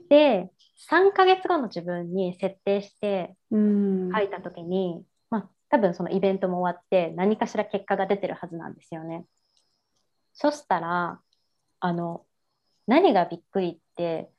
[0.09, 0.49] で
[0.89, 9.25] 3ヶ月後の自分に設定してうん書いた時に、まあ、多分そのイベントも終わって何かしら結果が出てるはずなんですよね。
[10.33, 11.19] そしたら
[11.79, 12.25] あの
[12.87, 14.29] 何がびっくりって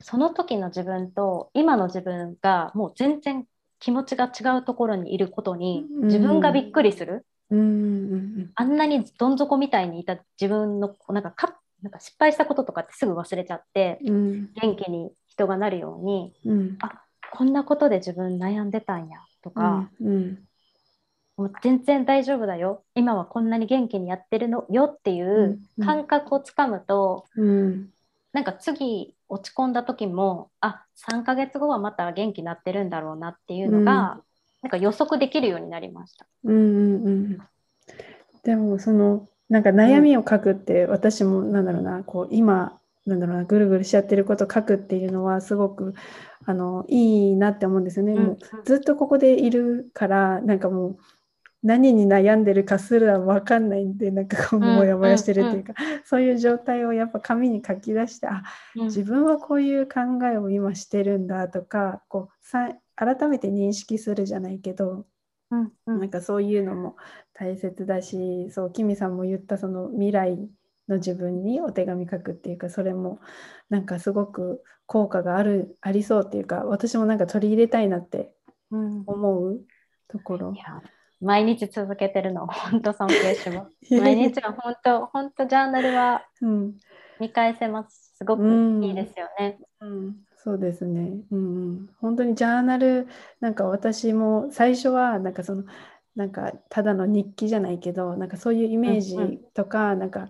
[0.00, 3.46] その時の自分と今の自分がもう全然
[3.80, 6.06] 気持ちが違うところにいることにうん。
[6.06, 7.58] 自分がびっくりする、うん。
[7.58, 7.62] う
[8.16, 8.50] ん。
[8.54, 14.52] あんなにどん底みたいにいた自分のなんかかなんか失敗したこととかってすぐ忘れちゃってうん。
[14.54, 16.78] 元気に人がなるようにうん。
[16.80, 17.02] あ
[17.32, 19.88] こんなことで自分悩んでたんやとか。
[20.00, 20.38] うん。
[21.36, 22.84] もう全然大丈夫だよ。
[22.94, 25.84] 今はこんなに元気にやってるのよっていううん。
[25.84, 27.90] 感覚をつかむと、うん
[28.32, 34.20] なんか次落ち込んだ時もあ3ヶ月後はまた元気になってるんだろうなっていうのが、
[34.62, 36.26] なんか予測できるようになりました。
[36.44, 37.38] うんうんうん
[38.42, 45.94] でもそのなんか悩みを書くって私もなんだろうなこう今なんだろうなぐるぐるしちゃってることを書くっていうのはすごく
[46.46, 48.14] あのいいなって思うんですよね。
[48.14, 50.98] もうずっとここでいるからなんかもう
[51.62, 58.42] 何に悩んでるかすら分かんないんでなんかこううんモヤモヤしてるっていうか、そういう状態をやっぱ紙に書き出してあ
[58.76, 58.84] うん。
[58.86, 60.00] 自分はこういう考
[60.32, 65.06] えを今してるんだとかこうさ改めて認識するじゃないけど、
[65.50, 66.00] うんうん。
[66.00, 66.96] なんかそういうのも
[67.34, 70.36] 大切だしそうキミさんも言ったその未来
[70.88, 73.20] の自分にお手紙書くっていうかそれも
[73.68, 78.32] なんかすごく効果があるありそうっていうか私もなんか取り入れたいなって
[78.70, 79.02] うん。
[79.06, 79.60] 思う
[80.08, 80.52] ところ。
[80.52, 80.58] い。
[80.58, 80.80] や
[81.20, 83.94] 毎日続けてるの 本当尊敬します。
[83.94, 86.74] 毎日は本当本当ジャーナルはうん。
[87.20, 88.14] 見返せます。
[88.16, 88.84] すごくうん。
[88.84, 89.58] いいですよね。
[89.80, 93.06] うん、そうですね、うんうん、本当にジャーナル
[93.40, 95.64] なんか私も最初はなんかその
[96.16, 100.28] なんかただの日記じゃないけどなんかそういうイメーうんうジとか、なんか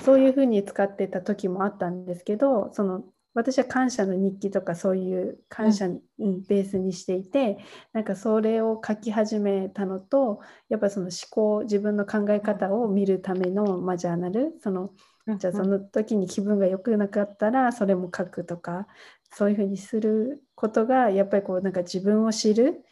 [0.00, 3.04] そういうふうに使ってた時もあったんですけどその
[3.34, 6.00] 私は感謝の日記とかそういう感謝、うん。
[6.48, 7.58] ベースにしていて
[7.92, 14.90] なんかそれを書き始めたのとやっぱその思考自分の考え方を見るための、まあ、ジャーナルその
[15.38, 18.86] じゃあその時に気分が良くなかったらそれも書くとか
[19.32, 22.84] そういうふうにすることがやっぱりこうなんか自分を知る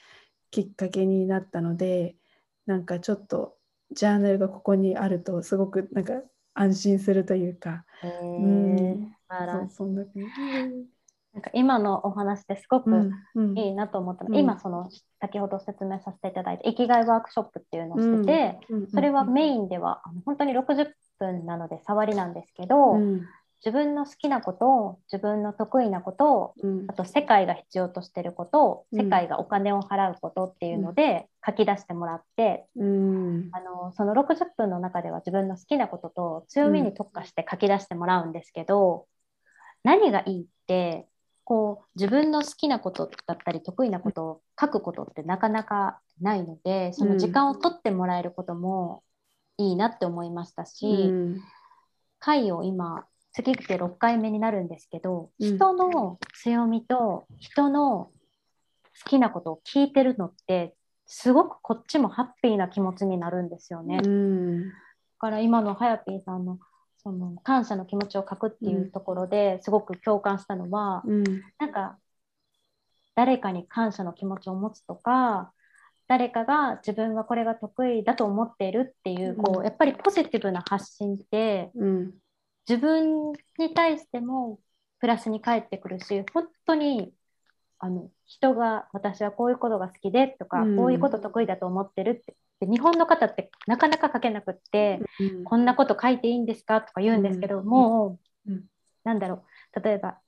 [0.50, 2.16] きっかけになったので
[2.66, 3.56] なんかちょっと
[3.92, 6.14] ジャーナルがここにあるとすごくなんか
[6.60, 8.06] 安心するというか、う
[8.36, 9.12] ん。
[9.70, 10.20] そんな感じ。
[11.32, 12.90] なんか今のお話ですごく
[13.54, 14.36] いいなと思ったの、うん。
[14.36, 14.88] 今その
[15.20, 20.88] 先ほど説明させていただいて生きがいワークショップっていうのをしてて、うんそれはメインでは本当に60
[21.18, 23.22] 分なので触りなんですけど、うん
[23.64, 26.86] 自分の好きなことを自分の得意なことをうん。
[26.88, 29.00] あと世界が必要としてることをうん。
[29.00, 33.50] 世界がお金を払うことっていうので書き出してもらって、うん。
[33.52, 39.06] あのその60分の中では自分の好きなことと強みに特化して書き出してもらうんですけど、
[39.84, 41.06] 何がいいって
[41.44, 49.02] こう自分の好きなことだったり得意なことを書くことってなかなかないのでその時間を取ってもらえることも
[49.58, 51.40] いいなって思いましたし、うん。
[52.20, 55.56] 回を今次で6回目になるんですけど、うん。
[55.56, 58.10] 人の強みと人の
[59.02, 60.74] 好きなことを聞いてるのって
[61.06, 63.98] すごくこっちもハッピーな気持ちになるんですよね。
[64.02, 64.72] だうん。
[65.18, 66.58] から今のはやぴーさんの
[67.02, 71.24] その感謝の気持ちを書くっていうところですごく共感したのは、うん。
[71.58, 71.98] なんか
[73.14, 75.52] 誰かに感謝の気持ちを持つとか
[76.08, 79.64] 誰かが自分はこれが得意だと思っているっていう,、こううん。
[79.64, 82.14] やっぱりポジティブな発信ってうん
[82.68, 84.58] 自分に対しても
[85.00, 87.12] プラスに返ってくるし本当に
[87.78, 90.76] あの人が私はこういうことが好きでとか、うん。
[90.76, 92.36] こういうこと得意だと思ってるって。
[92.60, 95.44] で日本の方ってなかなか書けなくって、うん。
[95.44, 96.82] こんなこと書いていいんですか？
[96.82, 98.64] とか言うんですけど、もう、うん。
[99.02, 99.44] なんだろ
[99.74, 99.80] う。
[99.80, 100.18] 例えば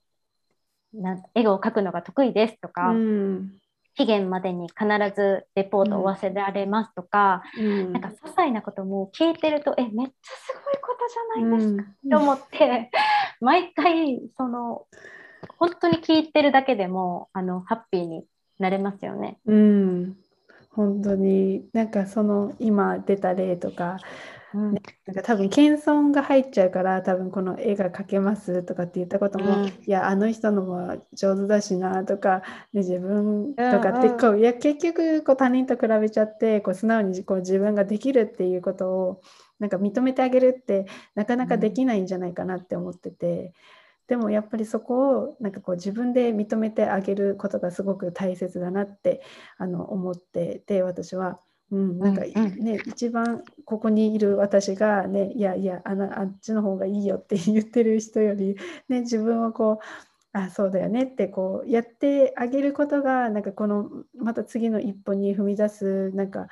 [0.95, 3.51] なん絵を描くのが得意ですとか、うん
[3.95, 7.93] 期限までに必ずレポートを忘れられますとか、うん。
[7.93, 12.09] なんか些細なことも聞いてるとえめっちゃすごいことじゃないですかうん。
[12.09, 12.89] と思って、
[13.39, 14.85] 毎回その
[15.57, 18.23] 本当に聞いてるだけでもあのハッピーに
[18.59, 19.39] なれますよね。
[19.45, 20.15] うん、
[20.73, 23.97] 本当になんかその今出た例とか
[24.53, 24.73] うん。
[25.05, 29.65] なんか多分謙遜が入っちゃうから多分この絵が描けますとかって言ったことも、うん。
[29.67, 34.19] いやあの人のは上手だしなとか、ね、自分とかってうんうん。
[34.19, 39.21] こう、いや結局こう他人と比べちゃってこう素直にこう自分ができるっていうことを
[39.59, 43.53] なんか認めてあげるってなかなかできないんじゃないかなって思ってて。
[44.07, 49.21] でもやっぱりそこをなんかこう自分で認めてあげることがすごく大切だなって
[49.57, 51.39] あの思ってて私は。
[51.71, 58.57] うん、なんかうんうんね、一番ここにいる私がね、いやいやあの、あっちの方がいいよって言ってる人より、
[58.89, 66.47] ね、自分をこう、あ、そうだよねってこうやってあげることが、なんかこのまた次の一歩に踏み出す、なんか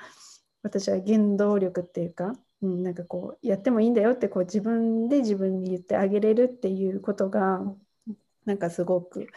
[0.64, 7.62] 私は原動力っていうか、うん、なんかこうやってもいいんだよってこう自分で自分に言ってあげれるっていうことが、
[8.46, 9.28] なんかすごく、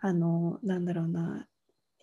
[0.00, 1.46] あの、なんだろうな、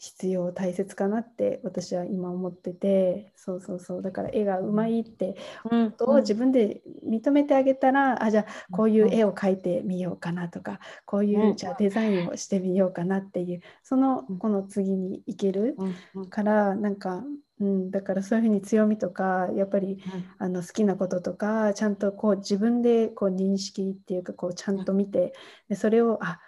[0.04, 5.38] 必要大切かなって私は今思っててそうそうそうだから絵がうまいって
[5.72, 11.56] うんことを自分で認めてあげたら、あじゃあこういう絵を描いてみようかなとかこういう、うん。
[11.56, 14.40] じゃあデザインをしてみようかなっていうそのうん。
[14.40, 16.30] この次に行けるうんうん。
[16.30, 17.24] からなんか、
[17.64, 20.04] うん、だからそういうふうに強みとかやっぱり
[20.38, 25.34] あの好きなこととかちゃんとこう自分でこう認識っていうかこうちゃんと見て
[25.70, 26.42] でそれをあ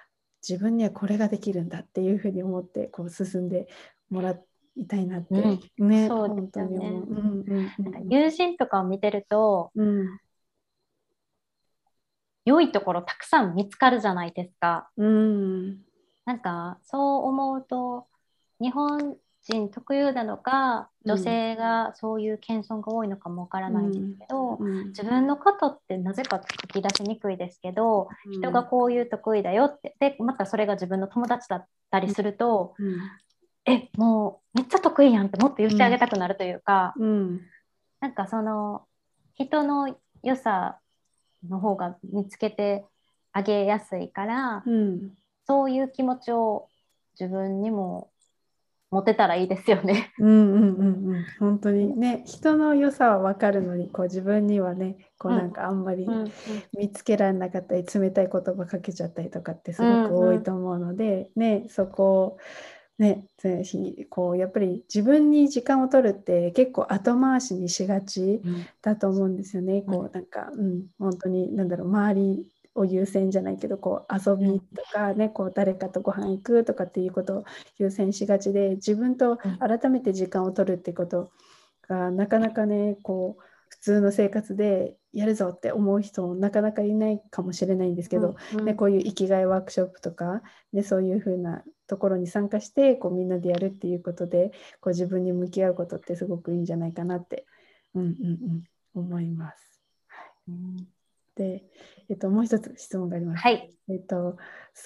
[0.47, 3.67] 自分にはこれができるんだっていうふうに思ってこう進んで
[4.09, 4.37] もら
[4.75, 5.35] いたいなって、
[5.77, 7.03] ねそう本当に思う。
[7.03, 10.19] うんうん友人とかを見てるとうん
[12.43, 14.89] 良いところたくさん見つかるじゃないですか。
[14.97, 15.77] うん。
[16.25, 18.07] なんかそう思うと
[18.59, 19.17] 日本
[19.47, 21.11] 人特有なのかうん。
[21.11, 24.87] 女性がそういう謙遜が多いのかもわからないんですけど、うん。
[24.87, 32.97] 自分のことってなぜか書き出しにくいですけど、人がこういう得意だよってでまたそれが自分の友達だったりすると、うん。
[33.67, 37.41] えもうめっちゃ得意やんってもっと言ってあげたくなるというか、うん。
[37.99, 38.83] なんかその
[39.35, 40.79] 人の良さ
[41.47, 42.85] の方が見つけて
[43.31, 45.11] あげやすいから、うん。
[45.47, 46.67] そういう気持ちを
[47.19, 48.09] 自分にも
[48.91, 50.13] 持てたらいいですよね。
[50.19, 51.25] うんうんうんうん。
[51.39, 51.97] 本当に。
[51.97, 55.37] ね人の良さは分かるのにこう自分にはねこううん。
[55.37, 56.31] なんかあんまりうん
[56.77, 62.37] 見つけられなかったり冷たい言葉かけちゃったりとかってすごく多いと思うので、ねそこを
[62.97, 68.41] ねぜひこうやっぱり自分に時間を取るって結構後回しにしがち
[68.81, 69.81] だと思うんですよね。
[69.81, 77.45] こうなんか、うん、本当に何だろう周りを優先じゃないけどこう遊びとかねこう誰かとご飯行くとかっていうことを
[77.77, 81.31] 優先しがちで自分と改めて時間を取るってこと
[81.87, 88.65] がなかなかねこう普通の生活でやるぞって思う人もなかなかいないかもしれないんですけど、うん。
[88.65, 90.41] ね、こういう生きがいワークショップとか、
[90.73, 94.51] ね、そういうふうなところに参加してこうみんなでやるっていうことで
[94.81, 97.45] こう自分に向き合うことってすごくいいんじゃないかなって、
[97.93, 98.09] うんうん
[98.95, 99.81] うん、思います。
[100.47, 100.94] うん
[101.35, 101.63] で、
[102.09, 103.41] えっと、もう一つ質問があります。
[103.41, 104.37] はい、えっと、好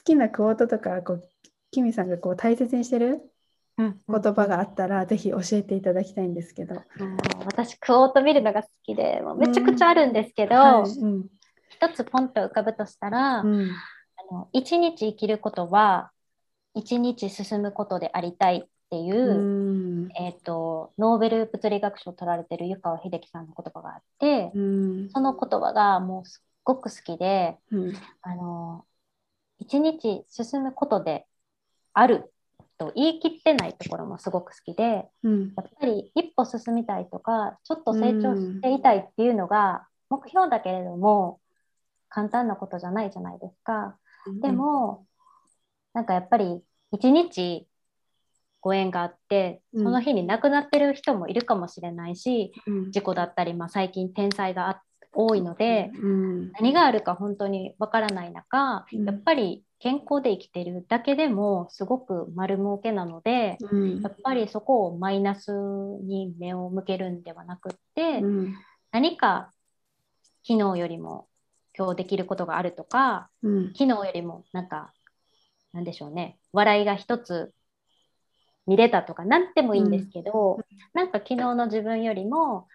[0.04, 1.30] きなクオートとかこう
[1.72, 3.22] キミさんがこう大切にしてる
[3.78, 6.82] うん言葉があったら、ぜひ教えていただきたいんですけど。
[7.45, 10.89] 私クオート見るのが好きでもうめちゃくちゃあるんですけど、はい。
[10.89, 11.26] うん。
[11.70, 13.70] 一つポンと浮かぶとしたら、うん。
[14.32, 16.12] あの一日生きることは
[16.74, 18.58] 一日進むことでありたい。
[18.58, 20.09] っていう、うん。
[20.19, 25.09] えー、とノーベル物理学賞を取られてる湯川秀樹さんの言葉があって、うん。
[25.09, 27.93] その言葉がもうすっごく好きでうん。
[28.21, 28.85] あの
[29.59, 31.25] 一日進むことで
[31.93, 32.31] ある
[32.77, 35.53] と言い切ってないところもすごく好きでうん。
[35.55, 41.39] やっぱり一歩進みたいとかちょっと成長していたいっていうのが目標だけれども
[42.09, 43.97] 簡単なことじゃないじゃないですか。
[44.41, 45.05] でも、
[45.93, 46.61] なんかやっぱり
[46.91, 47.67] 一日
[48.62, 49.84] ご縁があって、うん。
[49.84, 52.91] その日に亡くなってる人もいるかもしれないし、うん。
[52.91, 54.82] 事故だったり、まあ、最近天災があ
[55.12, 56.51] 多いので、うん。
[56.53, 59.05] 何があるか本当にわからない中、うん。
[59.05, 64.01] やっぱり健康で生きてるだけでもすごく丸儲けなので、うん。
[64.01, 68.53] やっぱりそこをマイナスに目を向けるんではなくって、うん。
[68.91, 69.51] 何か
[70.47, 71.28] 昨日よりも
[71.78, 73.68] 今日できることがあるとか、うん。
[73.74, 74.93] 昨日よりもなんか
[75.74, 76.38] なんでしょうね。
[76.51, 77.51] 笑いが一つ
[78.70, 80.59] 見れたとか何でもいいんですけど、
[80.93, 82.67] なんか昨日の自分よりも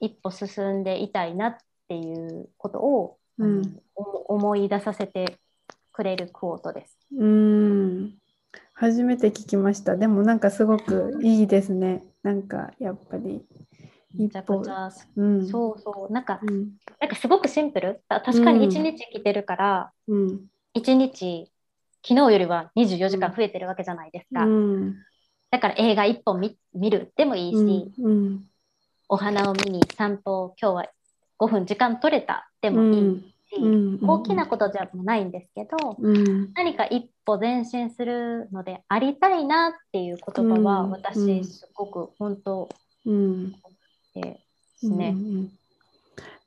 [0.00, 1.56] 一歩進んでいたいなっ
[1.88, 5.36] ていうことを、うんお思い出させて
[5.92, 6.98] くれるクォートです。
[7.18, 8.14] うん
[8.72, 9.96] 初めて聞きました。
[9.96, 12.02] でもなんかすごくいいですね。
[12.22, 13.44] なんかやっぱり。
[14.14, 15.46] めちゃくちゃ、うん。
[15.46, 16.70] そうそうなんかうん。
[16.98, 20.40] なんかすごくシンプルた確かに一日生きてるから、うん。
[20.72, 21.50] 一日
[22.02, 24.44] 昨日よりは24時間増えてるわけじゃないですか。
[24.44, 24.96] うん。
[25.50, 28.44] だから映画一本見見るでもいいし、うん。
[29.08, 30.86] お花を見に散歩今日は
[31.40, 36.52] 5分時間取れたででもいいし、うん大きなことじゃないんですけど、うん。
[36.54, 42.68] 何か一歩前進するのでありたいなっていう言葉はうん私すごく本当
[43.06, 43.52] うん。
[44.14, 44.40] で
[44.78, 45.50] すね、うんうん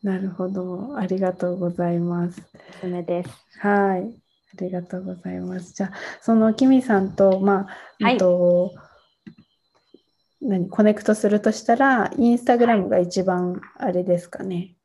[0.03, 0.97] なるほど。
[0.97, 2.43] ありがとうございます。
[2.69, 3.29] おすすめです。
[3.59, 4.01] はい。
[4.01, 5.73] ありがとうございます。
[5.73, 5.91] じゃあ、
[6.21, 7.67] そのキミさんと、ま
[8.01, 8.73] あ、はいと、
[10.43, 14.75] 何、コネクトするとしたら、インスタグラムが一番あれですかね。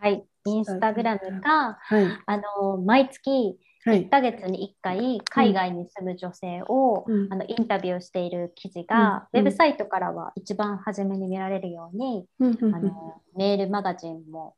[0.00, 2.06] はい、インスタグラムかはい。
[2.26, 4.06] あの毎月はい。
[4.06, 4.10] 1。
[4.10, 7.32] ヶ月に1回海外に住む女性を、うん。
[7.32, 9.40] あのインタビューしている記事が、うん。
[9.40, 12.58] ウェブサイトからは一番初めに見られるように、うん。
[12.60, 12.74] うん。
[12.74, 14.54] あのメールマガジンも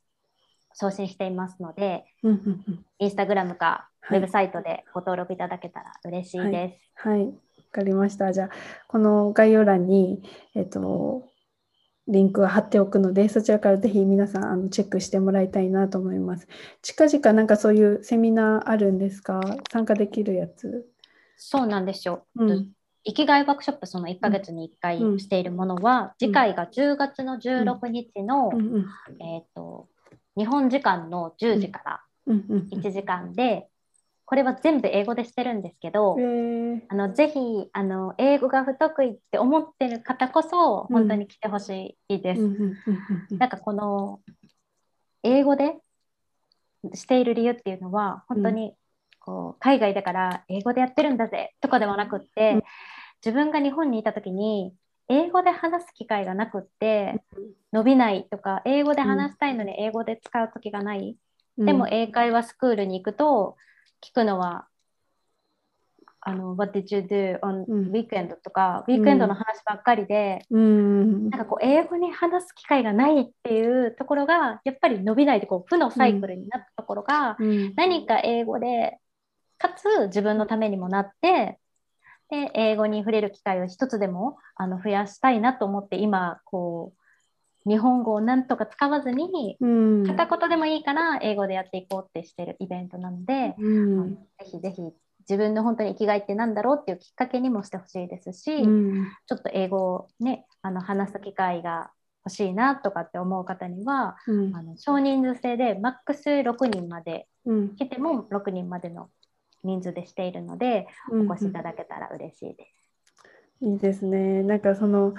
[0.74, 2.04] 送信していますので、
[2.98, 4.18] インスタグラムかはい。
[4.18, 7.08] ウェブサイトでご登録いただけたら嬉しいです。
[7.08, 7.24] はい。
[7.24, 7.32] わ
[7.74, 8.32] かりました。
[8.32, 8.50] じゃあ、
[8.88, 10.22] この概要欄に、
[10.54, 11.24] えっと、
[12.06, 16.46] リンクを貼っておくので、そちらからぜひ皆さんあのチェックしてもらいたいなと思います。
[16.82, 19.40] 近々なんかそういうセミナーあるんですか？
[19.72, 20.86] 参加できるやつ。
[21.36, 22.26] そうなんですよ。
[22.36, 22.68] うん。
[23.06, 25.18] 生きがいワークショップその1ヶ月に1回うん。
[25.18, 28.58] しているものは、次回が10月の16日の、うん。
[28.58, 28.86] うん。
[29.20, 29.88] えー、と
[30.36, 32.44] 日本時間の10時からうん。
[32.48, 32.68] うん。
[32.70, 33.68] 1時間で、
[34.34, 36.80] これは全部英語でしてるんですけど、えー。
[36.88, 37.38] あのぜひ
[37.72, 42.42] あの英語が不得意って思ってる方こそ本当に来てほしいです。
[43.30, 44.18] なんかこの
[45.22, 45.76] 英語で
[46.94, 48.74] している理由っていうのは本当に
[49.20, 52.62] こう海外だから英語でやってるんだぜとかではなくって、うん。
[53.24, 54.74] 自分が日本にいた時に
[55.08, 57.22] 英語で話す機会がなくって
[57.72, 61.16] 伸びないとか英語で話したいのに英語で使う時がない、
[61.56, 63.54] でも英会話スクールに行くと
[64.02, 64.66] 聞くのは
[66.26, 67.90] あの What did you do on うん。
[67.90, 71.28] weekend とか、ウィークエンドの話ばっかりで、うん。
[71.28, 77.74] なんかこう英語に話す機会がないっていうところがやっぱり伸びないでこう負のサイクルになったところが、うん。
[77.76, 78.98] 何か英語で
[79.58, 81.58] かつ自分のためにもなって
[82.30, 87.03] で英語に触れる機会を一つでもあの増やしたいなと思って今こう
[87.66, 90.06] 日本語をなんとか使わずにうん。
[90.06, 94.14] 片言でもいいから英語でやっていこうってしてるイベントなので、うん。
[94.14, 94.82] ぜひぜひ
[95.20, 99.06] 自分の本当に生きがいってなんだろうっていうきっかけにもしてほしいですし、うん。
[99.26, 101.90] ちょっと英語をねあの話す機会が
[102.26, 104.56] 欲しいなとかって思う方にはうん。
[104.56, 107.76] あの少人数制でマックス6人までうん。
[107.76, 109.08] 来ても6人までの
[109.62, 111.30] 人数でしているので、うん。
[111.30, 113.64] お越しいただけたら嬉しいです。
[113.64, 114.42] いいですね。
[114.42, 115.14] なんかその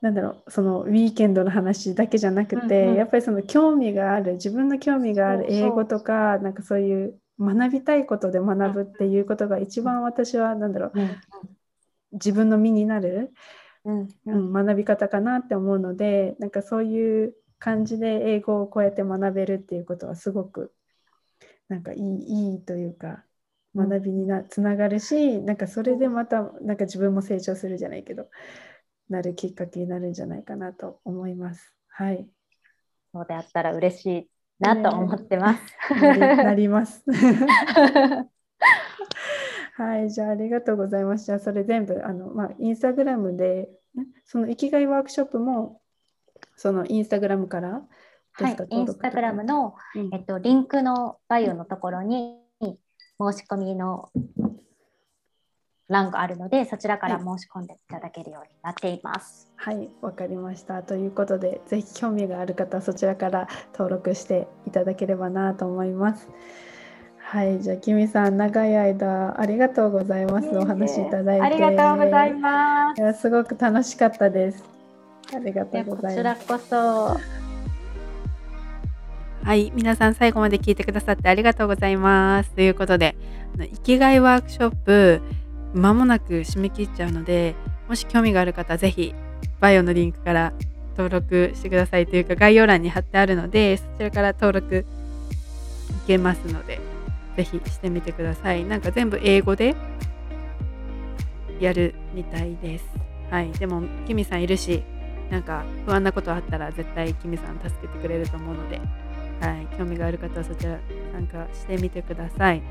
[0.00, 2.96] なんだろうそのウィーケンドの話だけじゃなくて、うんうん。
[2.96, 11.20] やっぱりその興味がある自分の興味がある英語とかなんかそういう学びたいことで学ぶっていうことが一番私はなんだろううん。
[12.12, 13.32] 自分の身になる、
[13.84, 14.08] うん。
[14.26, 20.72] ううんん、学び方かなって思うのでなんかそういう感じで英語をこうやって学べるっていうことはすごく
[21.68, 23.24] なんかいいいいというか
[23.78, 23.92] うん。
[23.92, 28.28] 学びになつながるしなんかそれでまたなんか自分も成長するじゃないけど
[29.10, 31.74] なるきっかけになるんじゃないかなと思います。
[31.88, 32.26] はい。
[33.12, 34.30] そうであったら嬉しい
[34.60, 35.62] なと思ってます。
[36.00, 37.04] なりなります。
[39.74, 41.26] はい、じゃあありがとうございます。
[41.26, 43.68] じゃあそれ全部あのまあインスタグラムで
[43.98, 45.80] んその生きがいワークショップも
[46.56, 47.82] そのインスタグラムから
[48.38, 52.76] ではいインスタグラムの、うんえっと、リンクのバイオのところに申
[53.36, 54.10] し込みの
[55.90, 59.52] 欄があるので、そちらから申し込んでいただけるようになっています。
[59.56, 60.82] はい、わかりました。
[60.82, 66.28] ということで、ぜひ興味がある方はそちらから登録していただければなと思います。
[67.18, 70.48] はい、じゃあ、キミさん、長い間ありがとうございます。
[70.48, 71.46] お話しいただいて。
[71.46, 73.04] ありがとうございますい。
[73.04, 74.64] や、すごく楽しかったです。
[75.34, 76.46] ありがとでうごこちらざいます。
[76.46, 77.20] こそ、
[79.44, 82.50] はい、皆さん最後まで聞いてくださってありがとうございます。
[82.50, 83.16] ということで、
[83.58, 85.22] 生きがいワークショップ、
[85.74, 87.54] まもなく締め切っちゃうので、
[87.88, 89.14] もし興味がある方はぜひ、
[89.60, 90.52] バイオのリンクから
[90.96, 94.84] 登録してくださいというか、概要欄に貼ってあるので、そちらから登録
[96.04, 96.80] いけますので、
[97.36, 98.64] ぜひしてみてください。
[98.64, 99.74] なんか全部英語で
[101.60, 102.84] やるみたいです。
[103.30, 104.82] はい、でも、キミさんいるし、
[105.30, 108.80] なんか不安なことあったら絶対キミさん助けてくれると思うので、
[109.40, 110.78] はい、興味がある方はそちら
[111.12, 112.62] 参加してみてください。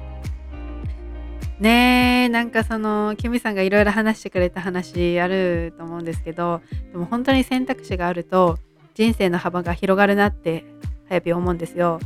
[1.60, 6.62] ねえなんかそのキミさんがいろいろ話してくれた話あると思うんですけど
[6.92, 8.58] でも本当に選択肢があると
[8.94, 10.66] 人生の幅が広がるなって
[11.10, 12.00] はやぴ思うんですよ。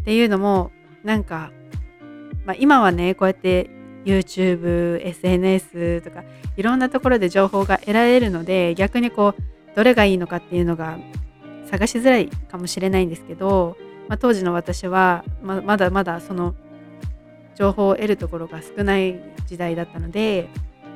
[0.00, 0.70] っていうのも
[1.02, 1.50] なんか、
[2.44, 3.70] まあ、今はねこうやって
[4.04, 6.22] YouTube、SNS とか
[6.56, 9.42] いろんなところで情報が得られるので逆にこう
[9.74, 10.98] どれがいいのかっていうのが
[11.70, 13.76] 探しづらいかもしれないんですけど、
[14.08, 16.54] まあ、当時の私はままだまだその
[17.56, 20.48] 情報を得るところが少ない時代だったので、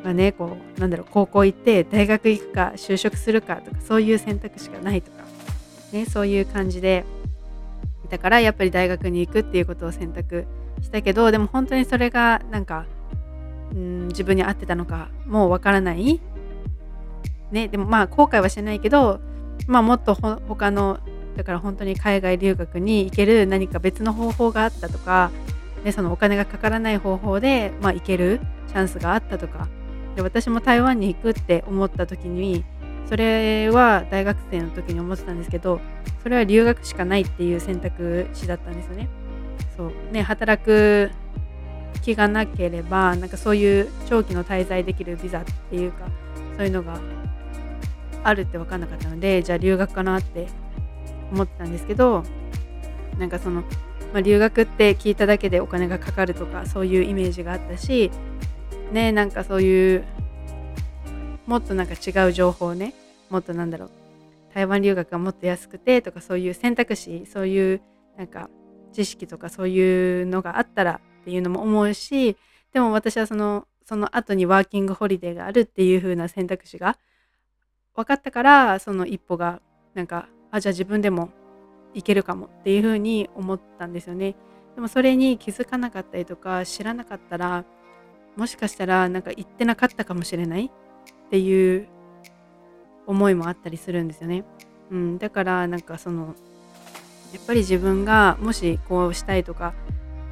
[0.04, 5.24] まあね、こうなんだろう高校行って大学行くか就職するかとかそういう選択肢がないとか、
[5.92, 7.04] ね、そういう感じで
[8.08, 10.46] だからやっぱり大学に行くっていうことを選択
[10.82, 12.86] したけどでも本当にそれがなんか
[13.72, 16.20] うん自分に合ってたのかもうわからない、
[17.52, 19.20] ね、でもまあ後悔はしてないけど、
[19.66, 20.98] まあ、もっとほ他の
[21.36, 25.30] だから本当に海外留学に行ける何か別の方法があったとか
[25.84, 29.68] でそのお金がかからない方法で、まあ、行けるチャンスがあったとか
[30.16, 32.64] で私も台湾に行くって思った時に
[33.08, 35.80] それは大学生の時に思ってたんですけど
[36.22, 39.08] それは留学しかないっていう選択肢だったんですよね。
[39.76, 41.10] そうね働く
[42.02, 46.06] 気がなければなんかそういう長期の滞在できるビザっていうか
[46.56, 47.00] そういうのが
[48.22, 50.48] あるって分かんなかったのでじゃあ留学かなって
[51.32, 52.22] 思ってたんですけど
[53.18, 53.62] なんかその、
[54.12, 58.10] まあ、留学って聞いただけでお金がかかるとかそういうイメージがあったし
[58.92, 60.04] ねなんかそういう
[61.46, 62.94] もっとなんか違う情報ね
[63.28, 63.90] もっとなんだろう
[64.54, 67.80] 台湾留学がもっと安くてとかそういう選択肢そういう
[68.16, 68.50] なんか
[68.92, 72.36] 知識とかそういうのがあったらっていうのも思うし
[72.72, 76.96] でも私はそのその後にワーキングホリデーがあるっていう風な選択肢が
[77.94, 79.60] 分かったからその一歩が
[79.94, 81.30] なんかあじゃあ自分でも
[81.94, 84.36] いけるかもっていう風に思ったんですよね。
[84.74, 87.64] でもそれに気づかなかったりとか知らなかったら
[88.36, 90.70] もしかしたらなんか行ってなかったかもしれないっ
[91.30, 91.88] ていう
[93.06, 94.44] 思いもあったりするんですよね。
[94.90, 96.34] うん、だからなんかその
[97.32, 99.74] やっぱり自分がもしこうしたいとか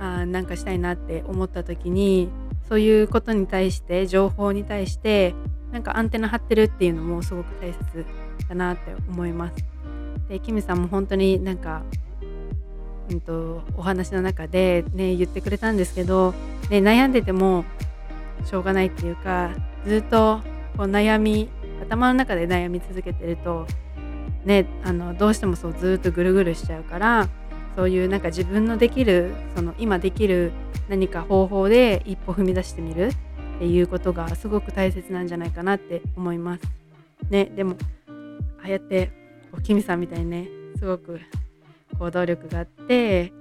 [0.01, 2.29] あなんかしたいなって思った時に
[2.69, 5.35] そういうことに対して情報に対して
[5.73, 8.05] なんかアンテナ張ってるっていうのもすごく大切
[8.49, 9.65] だなって思います。
[10.29, 11.83] でキムさんも本当になんか、
[13.11, 16.35] うんと、お話の中で、ね、言ってくれたんですけど、
[16.71, 17.65] ね、悩んでても
[18.45, 19.51] しょうがないっていうか
[19.87, 20.41] ずっと
[20.77, 21.49] こう悩み
[21.83, 23.67] 頭の中で悩み続けてると、
[24.45, 27.29] ね、あのどうしてもそうずっとぐるぐるしちゃうから
[27.77, 30.53] そういうなんか自分のできるその今できる
[30.89, 36.63] 何か方法で一歩踏み出してみるっていうことがすごく大切なんじゃないかなって思います。
[37.31, 37.77] ね、でも
[38.61, 39.11] ああやって
[39.51, 40.49] こうキミさんみたいにね
[40.79, 41.21] すごく
[41.99, 43.33] 行動力があって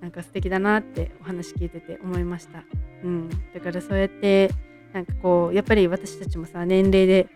[0.00, 2.62] なんか素敵だなってお話聞いてて思いました。
[3.04, 4.50] うん、だからそうやって
[4.92, 7.28] なんかこうやっぱり私たちもさ年齢で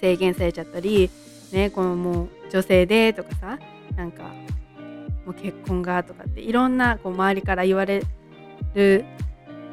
[0.00, 1.10] 制限されちゃったり、
[1.52, 3.58] ね、このもう女性でとかさ
[3.96, 4.24] なんか
[5.24, 8.02] もう結婚がとかっていろんなこう周りから言われ
[8.74, 9.04] る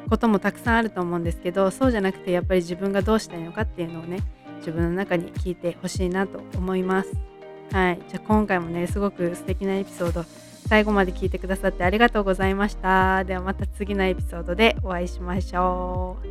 [0.08, 4.18] こともたくさんあると思うんですけどそうじゃなくてやっぱり自分がどうしたいのかっていうのをね
[4.58, 7.31] 自分の中に聞いてほしいなと思います。
[7.70, 10.24] はい、じゃあ今回もねすごく素敵なエピソード
[10.68, 13.24] 最後まで聞いてくださってありがとうございました。
[13.24, 16.26] ではまた次のエピソードでお会いしましょう。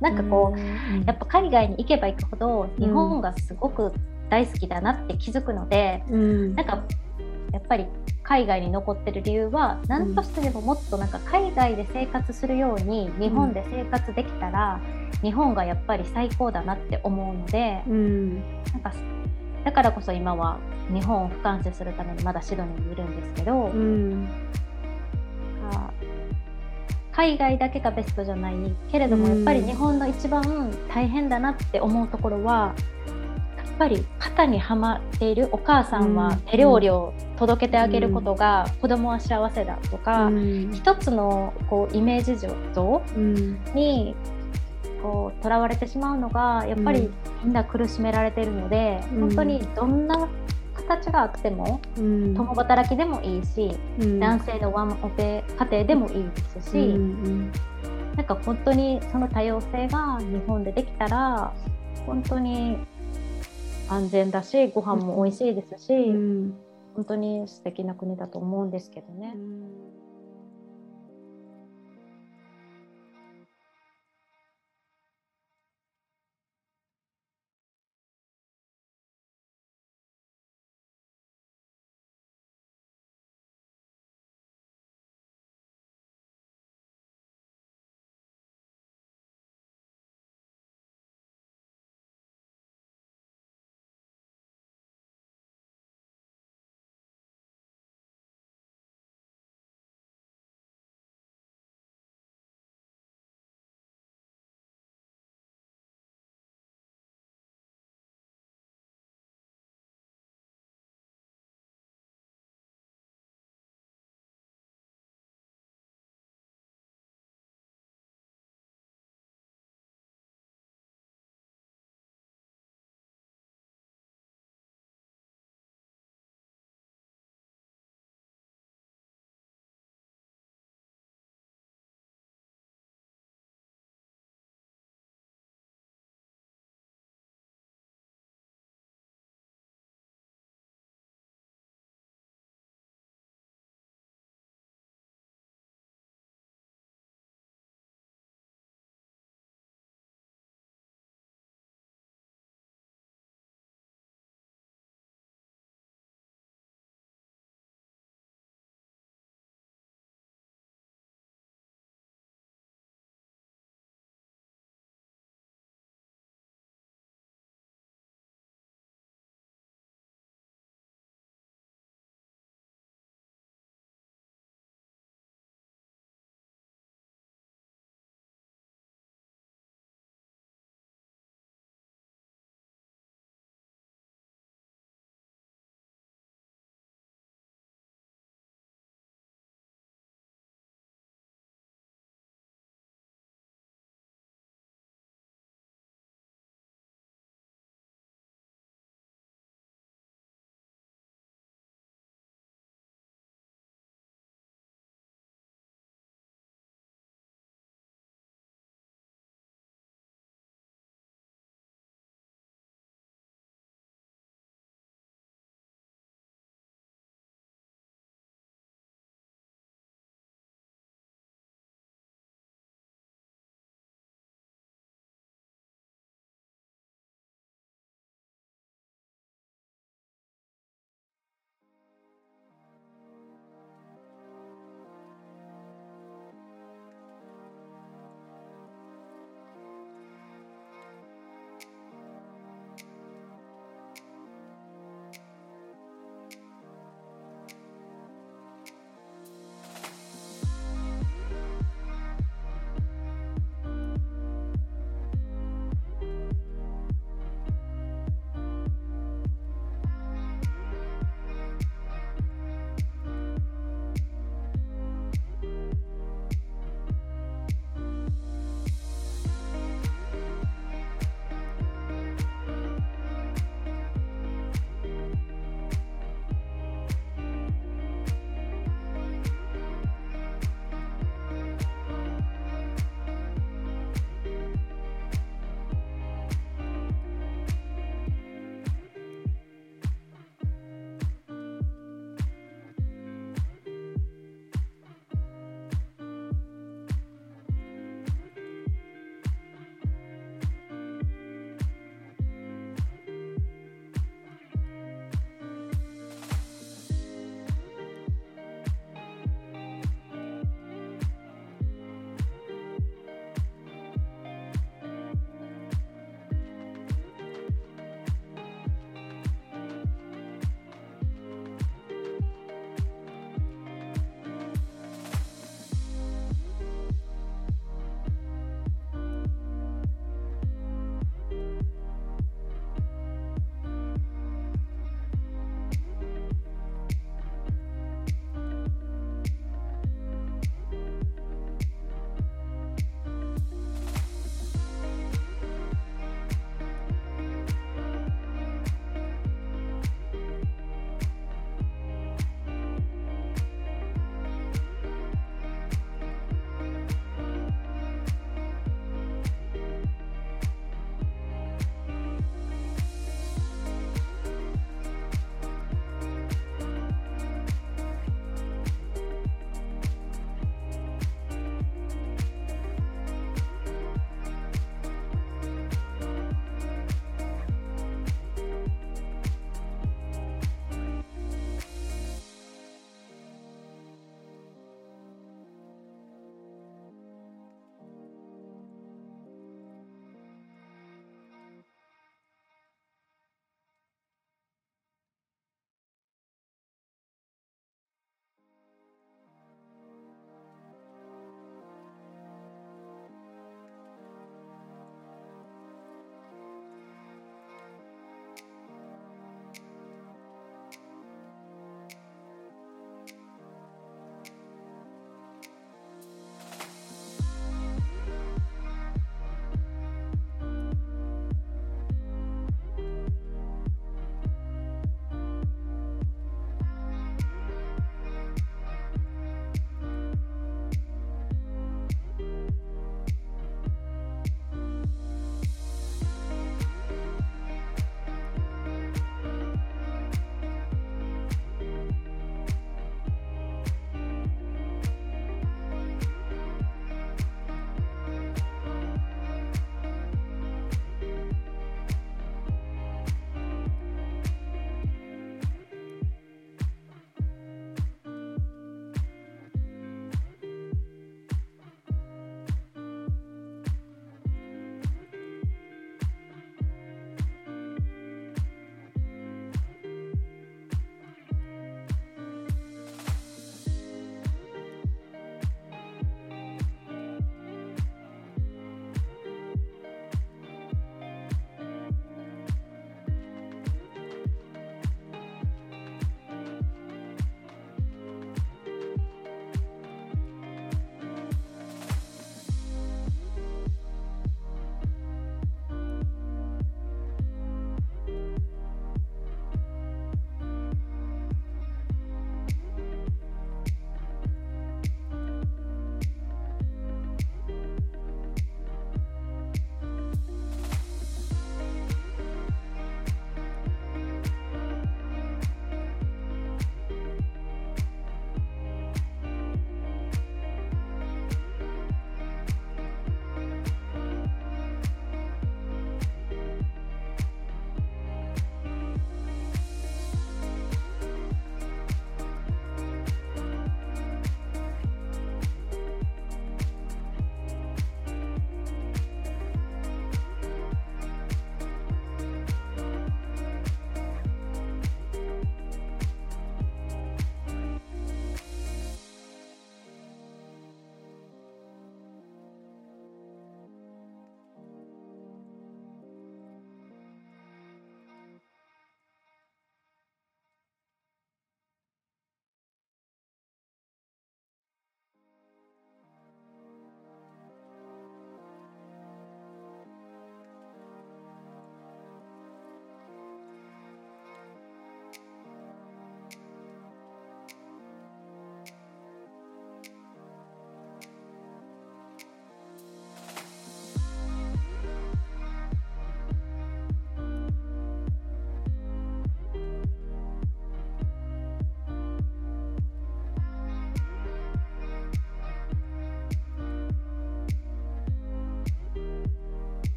[0.00, 3.92] なんかこう、やっぱ海外に行けば行くほど日本がすごく
[4.28, 6.82] 大好きだなって気づくので、うん、なんか
[7.52, 7.86] やっぱり
[8.26, 14.80] 海外に残ってる理由は何としてでももっとなんか海外で生活するように日本で生活できたら、
[15.22, 18.92] 日本がやっぱり最高だなって思うので、うん、なんか
[19.64, 20.58] だからこそ今は
[20.92, 24.28] 日本を俯瞰視するためにまだシドニーにいるんですけど、うん、
[27.12, 28.54] 海外だけがベストじゃない
[28.90, 32.74] けれどもやっぱり日本の一番大変だなって思うところは、
[33.78, 43.02] ぱり肩にはまっているお母さんは手料理を届けてあげることが子供は幸せだとか、うん、一つのこうイメージ像
[43.74, 44.14] に
[45.02, 47.10] こう囚われてしまうのがやっぱり
[47.44, 50.28] みんな苦しめられているので、うん、本当にどんな
[50.74, 56.94] 形があっても、うん、共働きでもいいし、男性のワンオペ家庭でもいいですし、
[58.16, 61.52] なんか本当にその多様性が日本でできたら
[62.06, 62.78] 本当に
[63.88, 66.54] 安全だしご飯も美味しいですし、うん、
[66.94, 69.32] 本当に素敵な国だと思うんですけどね。
[69.34, 69.85] うん